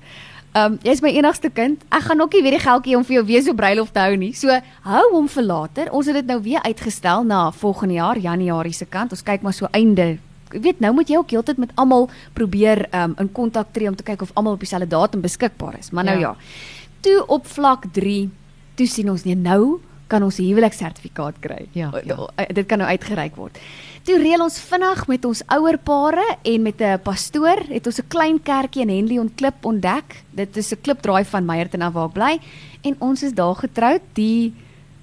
Ehm 0.56 0.72
um, 0.72 0.76
jy's 0.88 1.02
my 1.04 1.10
enigste 1.12 1.50
kind. 1.52 1.82
Ek 1.92 2.06
gaan 2.08 2.22
ook 2.24 2.34
nie 2.34 2.42
weer 2.46 2.56
die 2.56 2.64
geldjie 2.64 2.96
om 2.96 3.04
vir 3.04 3.18
jou 3.18 3.24
weer 3.28 3.42
so 3.44 3.54
bruiloft 3.54 3.92
te 3.94 4.00
hou 4.00 4.16
nie. 4.16 4.32
So 4.34 4.56
hou 4.86 5.02
hom 5.12 5.26
vir 5.28 5.44
later. 5.44 5.90
Ons 5.92 6.08
het 6.08 6.16
dit 6.16 6.30
nou 6.32 6.38
weer 6.46 6.64
uitgestel 6.64 7.26
na 7.28 7.52
volgende 7.52 7.98
jaar, 7.98 8.18
Januarie 8.18 8.74
se 8.74 8.86
kant. 8.86 9.12
Ons 9.12 9.24
kyk 9.28 9.44
maar 9.44 9.54
so 9.54 9.68
einde. 9.76 10.14
Ek 10.54 10.62
weet 10.64 10.80
nou 10.80 10.94
moet 10.96 11.12
jy 11.12 11.20
ook 11.20 11.34
heeltyd 11.36 11.60
met 11.60 11.74
almal 11.76 12.08
probeer 12.40 12.86
ehm 12.86 13.12
um, 13.12 13.18
in 13.20 13.32
kontak 13.36 13.74
tree 13.76 13.92
om 13.92 13.96
te 14.00 14.08
kyk 14.08 14.24
of 14.24 14.32
almal 14.34 14.56
op 14.56 14.64
dieselfde 14.64 14.88
datum 14.88 15.22
beskikbaar 15.22 15.76
is. 15.80 15.92
Maar 15.92 16.04
nou 16.04 16.20
ja. 16.20 16.32
ja. 16.32 16.36
Toe 17.04 17.26
op 17.28 17.48
vlak 17.48 17.92
3, 17.92 18.30
toe 18.76 18.88
sien 18.88 19.12
ons 19.12 19.28
nee 19.28 19.36
nou 19.36 19.82
kan 20.08 20.24
ons 20.24 20.40
'n 20.40 20.44
huweliksertifikaat 20.44 21.40
kry. 21.40 21.68
Ja, 21.72 21.92
ja. 22.04 22.30
Dit 22.54 22.68
kan 22.68 22.78
nou 22.78 22.90
uitgereik 22.90 23.36
word. 23.36 23.58
Toe 24.04 24.18
reël 24.18 24.42
ons 24.42 24.60
vinnig 24.60 25.08
met 25.08 25.26
ons 25.26 25.42
ouer 25.48 25.78
pare 25.78 26.38
en 26.44 26.62
met 26.62 26.82
'n 26.82 27.00
pastoor 27.02 27.60
het 27.70 27.86
ons 27.88 28.00
'n 28.00 28.08
klein 28.08 28.44
kerkie 28.44 28.82
in 28.82 28.90
Henley 28.90 29.18
ontklip 29.18 29.66
ontdek. 29.66 30.24
Dit 30.32 30.58
is 30.58 30.72
'n 30.72 30.82
klipdraai 30.82 31.26
van 31.26 31.46
Meyerton 31.46 31.82
af 31.82 31.94
waar 31.94 32.08
ek 32.08 32.14
bly 32.14 32.40
en 32.84 32.96
ons 33.00 33.24
is 33.24 33.34
daar 33.34 33.56
getroud 33.56 34.02
die 34.14 34.54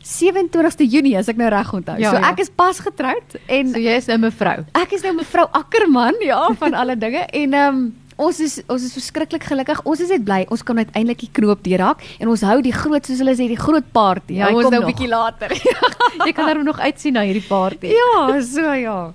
27ste 0.02 0.86
Junie 0.88 1.16
as 1.18 1.28
ek 1.28 1.36
nou 1.36 1.48
reg 1.48 1.72
onthou. 1.72 1.96
Ja, 1.98 2.10
so 2.10 2.16
ek 2.16 2.38
ja. 2.38 2.42
is 2.42 2.50
pas 2.50 2.78
getroud 2.78 3.36
en 3.46 3.68
so 3.68 3.78
jy 3.78 3.96
is 3.96 4.06
nou 4.06 4.18
mevrou. 4.18 4.64
Ek 4.74 4.92
is 4.92 5.02
nou 5.02 5.14
mevrou 5.14 5.46
Akkerman, 5.52 6.14
ja, 6.20 6.42
van 6.58 6.74
alle 6.74 6.96
dinge 6.98 7.26
en 7.30 7.54
ehm 7.54 7.76
um, 7.76 8.01
ons 8.22 8.40
is 8.40 8.58
ons 8.68 8.84
is 8.86 8.94
verskriklik 8.96 9.44
gelukkig. 9.50 9.80
Ons 9.88 10.02
is 10.04 10.12
net 10.14 10.24
bly 10.24 10.42
ons 10.48 10.62
kan 10.66 10.78
uiteindelik 10.78 11.24
die 11.24 11.30
knoop 11.40 11.62
deurhak 11.66 12.04
en 12.18 12.32
ons 12.32 12.44
hou 12.48 12.58
die 12.64 12.74
groot 12.74 13.06
soos 13.06 13.22
hulle 13.22 13.34
sê 13.38 13.48
die 13.50 13.60
groot 13.60 13.88
party. 13.92 14.38
Ja, 14.40 14.52
ons 14.54 14.70
nou 14.70 14.82
'n 14.82 14.90
bietjie 14.90 15.10
later. 15.10 15.50
jy 16.26 16.32
kan 16.32 16.46
dan 16.46 16.64
nog 16.64 16.78
uitsien 16.78 17.18
na 17.18 17.26
hierdie 17.26 17.46
party. 17.48 17.92
Ja, 17.92 18.40
so 18.40 18.72
ja. 18.72 19.12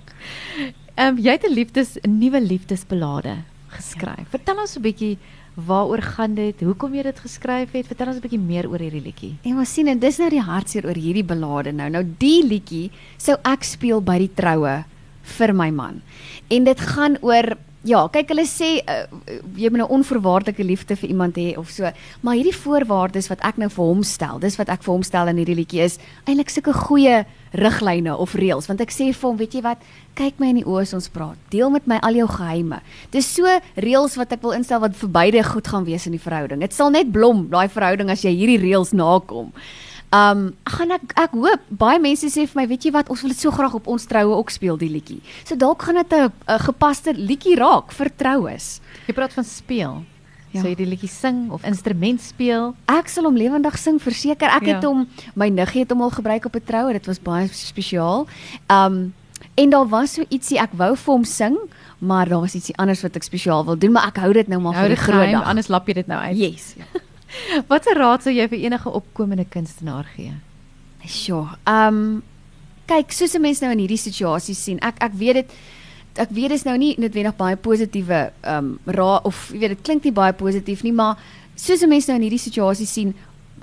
Ehm 0.98 1.16
um, 1.16 1.18
jy 1.18 1.32
het 1.36 1.44
'n 1.44 1.54
liefdes 1.54 1.98
'n 2.02 2.18
nuwe 2.18 2.40
liefdesbelade 2.40 3.36
geskryf. 3.68 4.26
Ja. 4.26 4.32
Vertel 4.36 4.58
ons 4.58 4.76
'n 4.76 4.82
bietjie 4.82 5.18
waaroor 5.54 6.02
gaan 6.02 6.34
dit? 6.34 6.60
Hoekom 6.60 6.94
jy 6.94 7.02
dit 7.02 7.18
geskryf 7.18 7.72
het? 7.72 7.86
Vertel 7.86 8.06
ons 8.06 8.16
'n 8.16 8.20
bietjie 8.20 8.40
meer 8.40 8.68
oor 8.68 8.78
hierdie 8.78 9.02
liedjie. 9.02 9.36
En 9.42 9.58
ons 9.58 9.72
sien 9.72 9.88
en 9.88 9.98
dis 9.98 10.18
nou 10.18 10.30
die 10.30 10.42
hartseer 10.42 10.86
oor 10.86 10.94
hierdie 10.94 11.24
belade 11.24 11.72
nou. 11.72 11.88
Nou 11.90 12.04
die 12.18 12.42
liedjie 12.44 12.90
sou 13.16 13.36
ek 13.44 13.64
speel 13.64 14.00
by 14.00 14.18
die 14.18 14.34
troue 14.34 14.84
vir 15.22 15.54
my 15.54 15.70
man. 15.70 16.02
En 16.48 16.64
dit 16.64 16.80
gaan 16.80 17.16
oor 17.20 17.56
Ja, 17.86 18.00
kyk 18.10 18.32
hulle 18.32 18.42
sê 18.50 18.80
uh, 18.82 19.04
jy 19.54 19.68
moet 19.70 19.78
'n 19.78 19.84
nou 19.84 19.88
onvoorwaardelike 19.94 20.64
liefde 20.66 20.96
vir 20.96 21.10
iemand 21.10 21.36
hê 21.38 21.54
of 21.56 21.70
so. 21.70 21.86
Maar 22.22 22.34
hierdie 22.34 22.56
voorwaardes 22.56 23.28
wat 23.30 23.38
ek 23.46 23.56
nou 23.56 23.68
vir 23.70 23.84
hom 23.84 24.02
stel, 24.02 24.40
dis 24.40 24.58
wat 24.58 24.68
ek 24.68 24.82
vir 24.82 24.94
hom 24.94 25.02
stel 25.02 25.28
in 25.28 25.36
hierdie 25.38 25.54
liedjie 25.54 25.84
is 25.84 25.98
eintlik 26.26 26.50
sulke 26.50 26.74
goeie 26.74 27.24
riglyne 27.54 28.16
of 28.16 28.34
reëls 28.34 28.66
want 28.66 28.80
ek 28.80 28.90
sê 28.90 29.12
vir 29.14 29.28
hom, 29.28 29.36
weet 29.38 29.54
jy 29.54 29.62
wat, 29.62 29.78
kyk 30.16 30.40
my 30.40 30.48
in 30.50 30.56
die 30.56 30.66
oë 30.66 30.82
as 30.82 30.94
ons 30.94 31.08
praat. 31.08 31.38
Deel 31.50 31.70
met 31.70 31.86
my 31.86 31.98
al 32.02 32.18
jou 32.18 32.26
geheime. 32.26 32.82
Dis 33.12 33.26
so 33.26 33.46
reëls 33.76 34.16
wat 34.18 34.32
ek 34.32 34.42
wil 34.42 34.58
instel 34.58 34.80
wat 34.80 34.96
vir 34.96 35.08
beide 35.08 35.42
goed 35.44 35.68
gaan 35.68 35.86
wees 35.86 36.06
in 36.06 36.12
die 36.12 36.22
verhouding. 36.22 36.60
Dit 36.60 36.74
sal 36.74 36.90
net 36.90 37.12
blom 37.12 37.46
daai 37.48 37.68
verhouding 37.68 38.10
as 38.10 38.24
jy 38.24 38.34
hierdie 38.34 38.58
reëls 38.58 38.92
nakom. 38.92 39.52
Um 40.08 40.54
gaan 40.64 40.94
ek 40.96 41.12
ek 41.20 41.32
hoop 41.36 41.64
baie 41.68 41.98
mense 42.00 42.30
sê 42.32 42.46
vir 42.48 42.56
my, 42.56 42.66
weet 42.70 42.86
jy 42.88 42.92
wat, 42.94 43.10
ons 43.12 43.20
wil 43.20 43.32
dit 43.34 43.40
so 43.40 43.52
graag 43.52 43.74
op 43.76 43.90
ons 43.92 44.06
troue 44.08 44.38
ook 44.38 44.50
speel 44.50 44.78
die 44.80 44.88
liedjie. 44.88 45.20
So 45.44 45.56
dalk 45.56 45.82
gaan 45.84 46.00
dit 46.00 46.12
'n 46.12 46.32
gepaste 46.64 47.12
liedjie 47.12 47.56
raak 47.56 47.92
vir 47.92 48.08
troues. 48.16 48.80
Jy 49.06 49.14
praat 49.14 49.32
van 49.32 49.44
speel. 49.44 50.04
Ja. 50.50 50.62
So 50.62 50.68
jy 50.68 50.74
die 50.74 50.86
liedjie 50.86 51.10
sing 51.12 51.50
of 51.52 51.64
instrument 51.64 52.22
speel. 52.24 52.74
Ek 52.88 53.08
sal 53.08 53.24
hom 53.24 53.36
lewendig 53.36 53.76
sing 53.76 54.00
verseker. 54.00 54.48
Ek 54.48 54.64
ja. 54.64 54.74
het 54.76 54.84
hom 54.84 55.06
my 55.34 55.50
niggie 55.52 55.84
het 55.84 55.90
hom 55.90 56.02
al 56.02 56.10
gebruik 56.10 56.46
op 56.46 56.56
'n 56.56 56.64
troue. 56.64 56.92
Dit 56.92 57.06
was 57.06 57.20
baie 57.20 57.48
spesiaal. 57.52 58.26
Um 58.70 59.12
en 59.54 59.70
daar 59.70 59.88
was 59.88 60.14
so 60.14 60.24
ietsie 60.30 60.58
ek 60.58 60.70
wou 60.72 60.96
vir 60.96 61.14
hom 61.14 61.24
sing, 61.24 61.56
maar 61.98 62.28
daar 62.28 62.40
was 62.40 62.54
ietsie 62.54 62.76
anders 62.78 63.02
wat 63.02 63.16
ek 63.16 63.22
spesiaal 63.22 63.64
wil 63.64 63.76
doen, 63.76 63.92
maar 63.92 64.06
ek 64.06 64.16
hou 64.16 64.32
dit 64.32 64.48
nou 64.48 64.60
maar 64.60 64.74
hou 64.74 64.86
vir 64.86 64.96
die 64.96 65.02
groot 65.02 65.30
dag. 65.30 65.44
Anders 65.44 65.68
lap 65.68 65.86
jy 65.86 65.94
dit 65.94 66.06
nou 66.06 66.20
uit. 66.20 66.36
Yes. 66.36 66.74
Ja. 67.52 67.62
Watter 67.68 67.96
raad 67.96 68.22
sou 68.24 68.32
jy 68.32 68.48
vir 68.48 68.58
enige 68.68 68.90
opkomende 68.90 69.44
kunstenaar 69.44 70.06
gee? 70.16 70.32
Sjoe. 71.04 71.46
Ehm 71.64 71.98
um, 71.98 72.22
kyk, 72.88 73.12
soos 73.12 73.34
'n 73.36 73.40
mens 73.44 73.60
nou 73.60 73.70
in 73.72 73.82
hierdie 73.84 74.00
situasie 74.00 74.54
sien, 74.54 74.78
ek 74.80 74.96
ek 75.04 75.12
weet 75.12 75.34
dit 75.34 75.50
ek 76.16 76.30
weet 76.30 76.48
dit 76.48 76.58
is 76.58 76.64
nou 76.64 76.76
nie 76.76 76.94
noodwendig 76.98 77.36
baie 77.36 77.56
positiewe 77.56 78.32
ehm 78.42 78.56
um, 78.56 78.78
raad 78.86 79.24
of 79.24 79.50
jy 79.52 79.58
weet 79.60 79.76
dit 79.76 79.84
klink 79.84 80.04
nie 80.04 80.12
baie 80.12 80.32
positief 80.32 80.82
nie, 80.82 80.92
maar 80.92 81.16
soos 81.54 81.82
'n 81.82 81.88
mens 81.88 82.08
nou 82.08 82.16
in 82.16 82.22
hierdie 82.22 82.46
situasie 82.48 82.86
sien, 82.86 83.14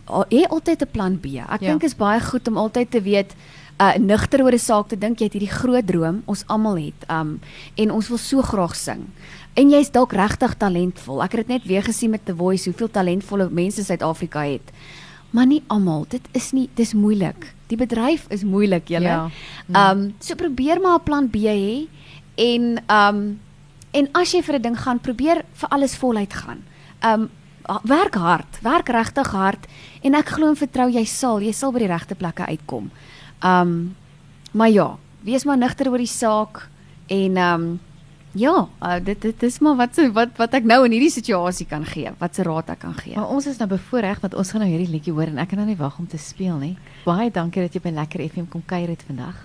hê 0.08 0.46
altyd 0.50 0.82
'n 0.82 0.92
plan 0.92 1.18
B. 1.18 1.26
Ek 1.26 1.62
ja. 1.62 1.70
dink 1.70 1.84
is 1.84 1.98
baie 1.98 2.22
goed 2.22 2.48
om 2.48 2.58
altyd 2.58 2.92
te 2.92 3.02
weet 3.02 3.36
uh 3.80 3.96
nugter 3.98 4.44
oor 4.44 4.54
'n 4.54 4.60
saak 4.60 4.88
te 4.88 4.96
dink 4.96 5.20
jy 5.20 5.26
het 5.26 5.34
hierdie 5.34 5.52
groot 5.52 5.86
droom 5.86 6.22
ons 6.26 6.44
almal 6.48 6.78
het 6.78 7.10
um 7.10 7.40
en 7.76 7.92
ons 7.92 8.08
wil 8.08 8.18
so 8.18 8.42
graag 8.42 8.76
sing 8.76 9.08
En 9.56 9.70
jy's 9.72 9.88
dalk 9.96 10.12
regtig 10.12 10.58
talentvol. 10.60 11.22
Ek 11.24 11.32
het 11.32 11.46
dit 11.46 11.52
net 11.56 11.68
weer 11.70 11.84
gesien 11.84 12.12
met 12.12 12.26
The 12.28 12.36
Voice 12.36 12.68
hoeveel 12.68 12.90
talentvolle 12.92 13.48
mense 13.50 13.84
Suid-Afrika 13.88 14.44
het. 14.44 14.74
Maar 15.32 15.48
nie 15.48 15.62
almal. 15.72 16.04
Dit 16.12 16.28
is 16.36 16.52
nie 16.52 16.68
dis 16.76 16.92
moeilik. 16.94 17.48
Die 17.72 17.80
bedryf 17.80 18.26
is 18.36 18.44
moeilik, 18.44 18.90
julle. 18.92 19.08
Ja. 19.08 19.30
Ehm 19.72 19.74
ja. 19.78 19.92
um, 19.92 20.14
so 20.20 20.36
probeer 20.36 20.82
maar 20.82 21.00
'n 21.00 21.04
plan 21.04 21.30
B 21.30 21.36
hê 21.48 21.88
en 22.36 22.84
ehm 22.88 23.16
um, 23.16 23.40
en 23.92 24.10
as 24.12 24.32
jy 24.32 24.44
vir 24.44 24.56
'n 24.56 24.62
ding 24.62 24.78
gaan, 24.80 25.00
probeer 25.00 25.46
vir 25.54 25.70
alles 25.70 25.96
voluit 25.96 26.34
gaan. 26.34 26.64
Ehm 27.00 27.22
um, 27.22 27.30
werk 27.84 28.16
hard, 28.16 28.60
werk 28.62 28.90
regtig 28.90 29.32
hard 29.32 29.66
en 30.02 30.14
ek 30.14 30.28
glo 30.28 30.50
en 30.50 30.56
vertrou 30.56 30.90
jy 30.90 31.06
sal, 31.06 31.42
jy 31.42 31.52
sal 31.52 31.72
by 31.72 31.80
die 31.80 31.88
regte 31.88 32.16
plekke 32.16 32.46
uitkom. 32.46 32.92
Ehm 33.40 33.62
um, 33.62 33.96
maar 34.52 34.70
ja, 34.70 34.98
wees 35.22 35.44
maar 35.44 35.58
nigter 35.58 35.90
oor 35.90 35.98
die 35.98 36.08
saak 36.08 36.70
en 37.08 37.38
ehm 37.38 37.62
um, 37.62 37.80
Ja, 38.36 38.68
uh, 38.84 38.96
dit 39.04 39.22
dit 39.22 39.44
is 39.48 39.60
maar 39.64 39.78
wat 39.80 39.96
wat 40.14 40.36
wat 40.36 40.56
ek 40.60 40.68
nou 40.68 40.82
in 40.86 40.92
hierdie 40.98 41.14
situasie 41.14 41.68
kan 41.72 41.86
gee. 41.88 42.12
Wat 42.20 42.36
se 42.36 42.44
raad 42.44 42.70
ek 42.74 42.82
kan 42.84 42.96
gee. 43.00 43.16
Maar 43.16 43.32
ons 43.32 43.48
is 43.48 43.60
nou 43.62 43.70
bevoorreg 43.72 44.20
want 44.24 44.36
ons 44.36 44.52
gaan 44.52 44.66
nou 44.66 44.72
hierdie 44.72 44.92
liedjie 44.92 45.14
hoor 45.16 45.32
en 45.32 45.40
ek 45.40 45.54
kan 45.54 45.62
nou 45.64 45.68
nie 45.70 45.80
wag 45.80 46.00
om 46.00 46.08
te 46.08 46.20
speel 46.20 46.58
nie. 46.60 46.76
Baie 47.06 47.32
dankie 47.32 47.64
dat 47.64 47.76
jy 47.76 47.84
by 47.86 47.94
Lekker 47.96 48.26
FM 48.28 48.50
kom 48.52 48.66
kuier 48.68 48.92
het 48.92 49.06
vandag. 49.08 49.40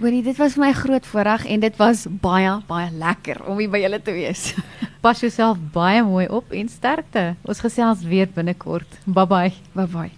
Hoorie, 0.00 0.24
dit 0.26 0.36
was 0.36 0.56
vir 0.56 0.64
my 0.64 0.72
groot 0.74 1.06
voorreg 1.06 1.46
en 1.54 1.62
dit 1.62 1.78
was 1.78 2.04
baie 2.24 2.56
baie 2.68 2.90
lekker 2.90 3.44
om 3.48 3.62
hier 3.62 3.70
by 3.70 3.80
julle 3.84 4.00
te 4.02 4.16
wees. 4.16 4.50
Pas 5.04 5.22
jouself 5.22 5.60
baie 5.72 6.02
mooi 6.04 6.26
op 6.28 6.52
en 6.52 6.68
sterkte. 6.68 7.30
Ons 7.48 7.64
gesels 7.64 8.04
weer 8.04 8.28
binnekort. 8.28 9.00
Bye 9.06 9.26
bye. 9.30 9.54
Bye 9.72 9.88
bye. 9.88 10.14